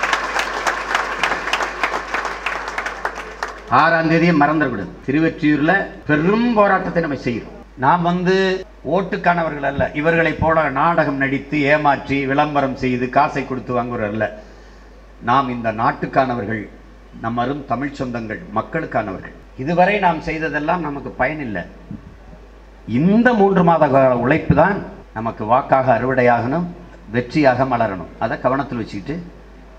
[3.80, 5.72] ஆறாம் தேதியை மறந்துடக்கூடாது திருவெற்றியூர்ல
[6.08, 7.56] பெரும் போராட்டத்தை நம்ம செய்கிறோம்.
[7.84, 8.34] நாம் வந்து
[8.94, 9.82] ஓட்டுக்கானவர்கள் அல்ல.
[10.00, 14.24] இவர்களை போல நாடகம் நடித்து ஏமாற்றி விளம்பரம் செய்து காசை கொடுத்து வாங்குவர் அல்ல.
[15.30, 16.62] நாம் இந்த நாட்டுக்கானவர்கள்.
[17.22, 19.34] நம் அரும் தமிழ் சொந்தங்கள் மக்களுக்கானவர்கள்.
[19.62, 21.62] இதுவரை நாம் செய்ததெல்லாம் நமக்கு பயனில்லை
[22.98, 24.78] இந்த மூன்று மாத கால உழைப்பு தான்
[25.16, 26.66] நமக்கு வாக்காக அறுவடையாகணும்
[27.14, 28.10] வெற்றியாக மலரணும்.
[28.24, 29.16] அதை கவனத்தில் வச்சுக்கிட்டு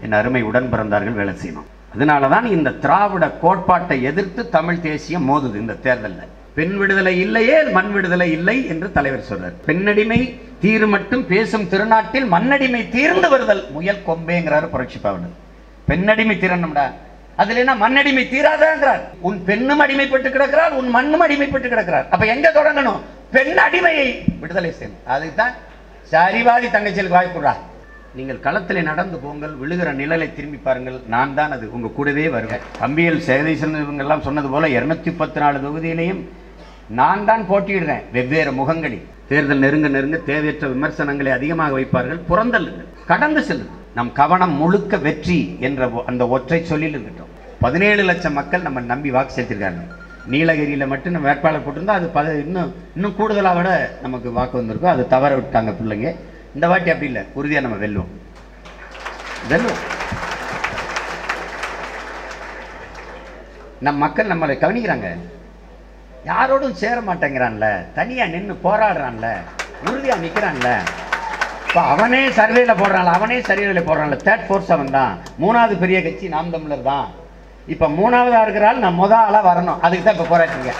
[0.05, 1.67] என் அருமை உடன் பிறந்தார்கள் வேலை செய்யணும்.
[1.95, 6.31] அதனால தான் இந்த திராவிட கோட்பாட்டை எதிர்த்து தமிழ் தேசியம் மோதுது இந்த தேர்தலில்.
[6.57, 9.59] பெண் விடுதலை இல்லையே மண் விடுதலை இல்லை என்று தலைவர் சொல்றார்.
[9.67, 10.19] பெண்ணடிமை
[10.63, 14.99] தீர் மட்டும் பேசும் திருநாட்டில் மண்ணடிமை தீர்ந்து வருதல் முயல் கொம்பேங்கிறாரு புரட்சி
[15.89, 16.83] பெண்ணடிமை திறனும்டா
[17.39, 19.01] அதுல என்ன மண்ணடிமை தீராதாங்கிறார்.
[19.27, 23.01] உன் பெண்ணும் அடிமைப்பட்டு கிடக்கிறார் உன் மண்ணும் அடிமைப்பட்டு கிடக்கிறார் அப்ப எங்க தொடங்கணும்?
[23.35, 24.07] பெண் அடிமையை
[24.41, 25.03] விடுதலை செய்யணும்.
[25.15, 25.53] அதுதான்
[26.13, 27.53] சரிவாதி தங்கச்சியில் வாய்ப்புடா
[28.17, 30.97] நீங்கள் களத்தில் நடந்து போங்கள் விழுகிற நிழலை திரும்பி பாருங்கள்.
[31.13, 32.63] நான் தான் அது உங்க கூடவே வருவேன்.
[32.81, 36.21] கம்பியல் சேதீசன் இவங்கெல்லாம் சொன்னது போல இருநூத்தி பத்து நாலு தொகுதியிலையும்
[36.99, 39.05] நான் தான் போட்டியிடுறேன் வெவ்வேறு முகங்களில்.
[39.29, 42.19] தேர்தல் நெருங்க நெருங்க தேவையற்ற விமர்சனங்களை அதிகமாக வைப்பார்கள்.
[42.29, 42.89] புறந்தள்ளுங்கள்.
[43.11, 43.80] கடந்து செல்லுங்கள்.
[43.95, 47.27] நம் கவனம் முழுக்க வெற்றி என்ற ஒ- அந்த ஒற்றை சொல்லில் இருக்கட்டும்
[47.59, 49.87] பதினேழு லட்சம் மக்கள் நம்ம நம்பி வாக்கு செலுத்திருக்காங்க
[50.25, 54.91] நீலகிரியில் மட்டும் நம்ம வேட்பாளர் போட்டிருந்தா அது பத இன்னும் இன்னும் கூடுதலாக விட நமக்கு வாக்கு வந்திருக்கும்.
[54.91, 56.15] அது தவற விட்டாங்க பிள்ளைங்க.
[56.53, 57.23] இந்த வாட்டி அப்படி இல்லை.
[57.33, 58.07] உறுதியாக நம்ம வெல்லுவோம்
[59.49, 59.79] வெல்லுவோம்
[63.79, 65.17] நம் மக்கள் நம்மளை கவனிக்கிறாங்க.
[66.25, 67.93] யாரோடும் சேர மாட்டேங்கிறான்ல.
[67.93, 69.33] தனியாக நின்று போராடுறான்ல.
[69.89, 70.79] உறுதியாக நிற்கிறான்ல
[71.71, 74.15] இப்போ அவனே சர்வேல போடுறான்ல அவனே சர்வேல போடுறான்ல.
[74.25, 75.11] தேர்ட் ஃபோர்ஸ் அவன் தான்.
[75.41, 77.05] மூணாவது பெரிய கட்சி நாம் தமிழர் தான்.
[77.73, 79.77] இப்போ மூணாவதாக இருக்கிறாள் நான் முத ஆளாக வரணும்.
[79.85, 80.71] அதுக்கு தான் இப்போ போராட்டீங்க.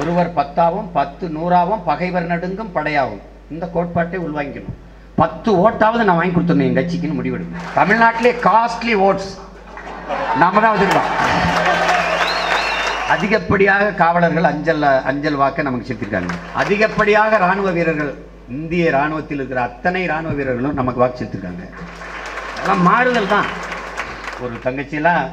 [0.00, 3.20] ஒருவர் பத்தாவும் பத்து நூறாவும் பகைவர் நடுங்கும் படையாகும்
[3.54, 4.78] இந்த கோட்பாட்டை உள்வாங்கிக்கணும்.
[5.20, 7.66] பத்து ஓட்டாவது நான் வாங்கி கொடுத்துருந்தேன் என் கட்சிக்குன்னு முடிவெடுக்கணும்.
[7.80, 9.30] தமிழ்நாட்டிலே காஸ்ட்லி ஓட்ஸ்
[10.44, 11.02] நாம தான் வந்து
[13.16, 16.32] அதிகப்படியாக காவலர்கள் அஞ்சல் அஞ்சல் வாக்க நமக்கு செலுத்திருக்காங்க
[16.62, 18.10] அதிகப்படியாக ராணுவ வீரர்கள்
[18.56, 21.64] இந்திய ராணுவத்தில் இருக்கிற அத்தனை ராணுவ வீரர்களும் நமக்கு வாக்கு செலுத்திருக்காங்க.
[22.54, 23.48] அதெல்லாம் மாறுதல் தான்.
[24.44, 25.24] ஒரு தங்கச்சியெல்லாம்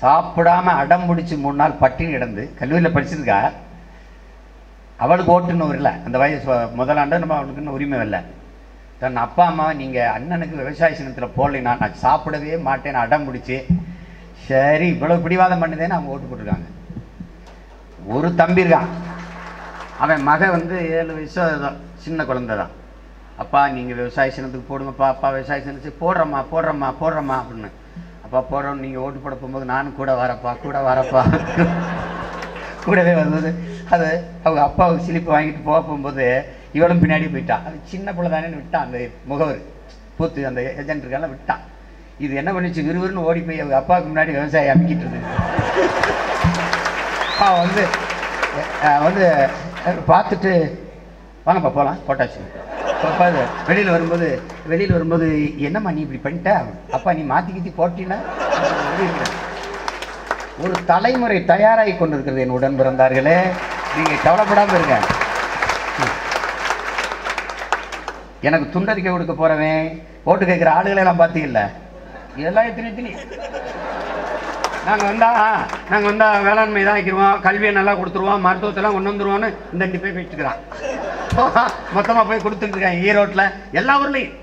[0.00, 3.38] சாப்பிடாம அடம் பிடிச்சி மூணு நாள் பட்டினி கிடந்து கல்லூரியில் படிச்சிருக்கா.
[5.04, 5.90] அவளுக்கு ஓட்டுன்னு வரல.
[6.06, 8.20] அந்த வயசு முதலாண்டு நம்ம அவளுக்குன்னு உரிமை இல்லை
[9.02, 13.56] தன் அப்பா அம்மா நீங்கள் அண்ணனுக்கு விவசாய சின்னத்தில் போடலைன்னா நான் சாப்பிடவே மாட்டேன்னு அடம் பிடிச்சி
[14.48, 16.68] சரி இவ்வளவு பிடிவாதம் பண்ணுதேன்னு அவங்க ஓட்டு போட்டிருக்காங்க.
[18.16, 18.90] ஒரு தம்பி இருக்கான்.
[20.04, 22.72] அவன் மகன் வந்து ஏழு வயசு தான் சின்ன குழந்தை தான்
[23.42, 27.70] அப்பா நீங்கள் விவசாய சின்னத்துக்கு போடுங்கப்பா அப்பா விவசாய சின்னத்துக்கு போடுறம்மா போடுறம்மா போடுறம்மா அப்படின்னு.
[28.24, 31.22] அப்பா போடுறோம் நீங்கள் ஓட்டு போட போகும்போது நானும் கூட வரப்பா கூட வரப்பா.
[32.84, 33.50] கூடவே வரும்போது
[33.94, 34.08] அது
[34.44, 36.26] அவங்க அப்பாவுக்கு சிலிப்பு வாங்கிட்டு போக போகும்போது
[36.76, 38.98] இவளும் பின்னாடி போயிட்டான் அது சின்ன பிள்ளை தானே விட்டான் அந்த
[39.30, 39.60] முகவர்.
[40.18, 41.62] பூத்து அந்த ஏஜென்ட் இருக்கால விட்டான்.
[42.24, 42.86] இது என்ன பண்ணிச்சு?
[42.88, 45.26] விறுவிறுன்னு ஓடி போய் அவங்க அப்பாவுக்கு முன்னாடி விவசாயம் அமைக்கிட்டு இருந்தது
[47.44, 47.82] அவன் வந்து
[49.06, 49.24] வந்து
[50.10, 50.52] பார்த்துட்டு
[51.44, 52.40] வாங்கப்பா போகலாம் போட்டாச்சு.
[53.08, 53.26] அப்பா
[53.68, 54.26] வெளியில் வரும்போது
[54.70, 55.28] வெளியில் வரும்போது
[55.66, 56.50] என்னம்மா நீ இப்படி பண்ணிட்ட?
[56.96, 58.18] அப்பா நீ மாற்றி கீத்தி போட்டினா?
[60.64, 63.38] ஒரு தலைமுறை தயாராகி கொண்டிருக்கிறது என் உடன் பிறந்தார்களே.
[63.96, 64.98] நீங்கள் கவலைப்படாமல் இருங்க.
[68.48, 69.88] எனக்கு துண்டறிக்கை கொடுக்க போகிறவன்
[70.30, 71.62] ஓட்டு கேட்குற ஆளுகளை எல்லாம் பார்த்தீங்கல்ல
[72.40, 73.10] இதெல்லாம் எத்தனை எத்தனை?
[74.86, 75.38] நாங்கள் வந்தால்
[75.90, 80.60] நாங்கள் வந்தால் வேளாண்மை தான் வைக்கிறோம் கல்வியை நல்லா கொடுத்துருவோம் மருத்துவத்தெல்லாம் கொண்டு வந்துருவோம்னு இந்த ரெண்டு போய் வச்சுக்கிறான்
[81.96, 83.44] மொத்தமாக போய் கொடுத்துட்ருக்கேன் ஈரோட்டில்
[83.80, 84.36] எல்லா ஊர்லேயும்.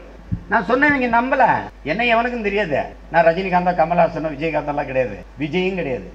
[0.52, 1.48] நான் சொன்னவங்க நம்பலை.
[1.92, 2.78] என்ன எவனுக்கும் தெரியாது.
[3.12, 5.18] நான் ரஜினிகாந்தா கமல்ஹாசனோ விஜயகாந்தெல்லாம் கிடையாது.
[5.42, 6.08] விஜயும் கிடையாது.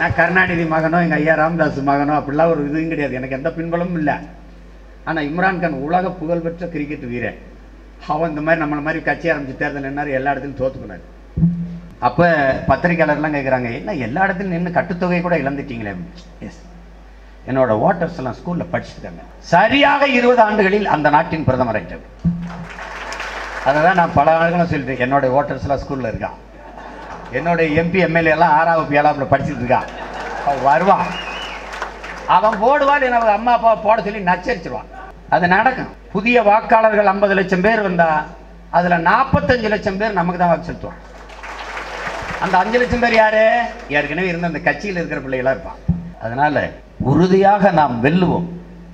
[0.00, 3.18] நான் கருணாநிதி மகனோ எங்கள் ஐயா ராமதாஸ் மகனோ அப்படிலாம் ஒரு இதுவும் கிடையாது.
[3.20, 4.16] எனக்கு எந்த பின்பலமும் இல்லை.
[5.08, 7.38] ஆனால் இம்ரான்கான் உலக புகழ்பெற்ற கிரிக்கெட் வீரன்.
[8.14, 11.06] அவன் இந்த மாதிரி நம்மளை மாதிரி கட்சி ஆரம்பிச்சு தேர்தல் என்னார் எல்லா இடத்துலையும் தோத்துக்கினார்
[12.06, 12.26] அப்போ
[12.68, 15.92] பத்திரிக்கையாளர்லாம் கேட்குறாங்க என்ன எல்லா இடத்துலையும் நின்று கட்டுத்தொகை கூட இழந்துட்டீங்களே?
[16.46, 16.60] எஸ்
[17.50, 19.22] என்னோட ஓட்டர்ஸ் எல்லாம் ஸ்கூலில் படிச்சுட்டாங்க.
[19.52, 22.04] சரியாக இருபது ஆண்டுகளில் அந்த நாட்டின் பிரதமர் ஆயிட்டார்
[23.68, 26.36] அதை தான் நான் பல ஆண்டுகளும் சொல்லிட்டேன் என்னோட ஓட்டர்ஸ் எல்லாம் ஸ்கூலில் இருக்கான்.
[27.38, 29.88] என்னுடைய எம்பி எம்எல்ஏ எல்லாம் ஆறாவது ஏழாவில் படிச்சுட்டு இருக்கான்.
[30.46, 31.08] அவன் வருவான்.
[32.36, 34.88] அவன் போடுவான் என்ன அம்மா அப்பா போட சொல்லி நச்சரிச்சிருவான்.
[35.34, 35.92] அது நடக்கும்.
[36.14, 38.24] புதிய வாக்காளர்கள் ஐம்பது லட்சம் பேர் வந்தால்
[38.78, 41.04] அதில் நாற்பத்தஞ்சு லட்சம் பேர் நமக்கு தான் வாக்கு செலுத்துவான்
[42.40, 43.60] அந்த அஞ்சு லட்சம் பேர் யாரு?
[43.88, 45.74] ஏற்கனவே இருந்த அந்த கட்சியில் இருக்கிற பிள்ளைகளா இருப்பான்
[46.22, 48.44] அதனால உறுதியாக நாம் வெல்லுவோம்.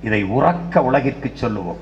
[0.03, 1.77] இதை உறக்க உலகிற்கு சொல்லுவோம்.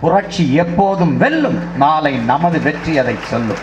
[0.00, 1.76] புரட்சி எப்போதும் வெல்லும்.
[1.76, 3.56] நாளை நமது வெற்றி அதை சொல்லும்.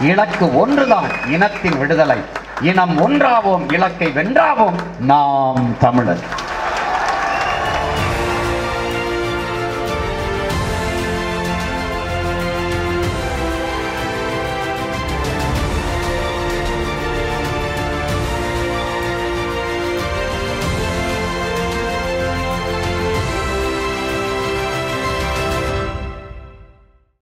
[0.00, 2.16] இலக்கு ஒன்றுதான் இனத்தின் விடுதலை.
[2.60, 5.00] இனம் ஒன்றாவோம் இலக்கை வென்றாவோம்.
[5.00, 6.46] நாம் தமிழர்.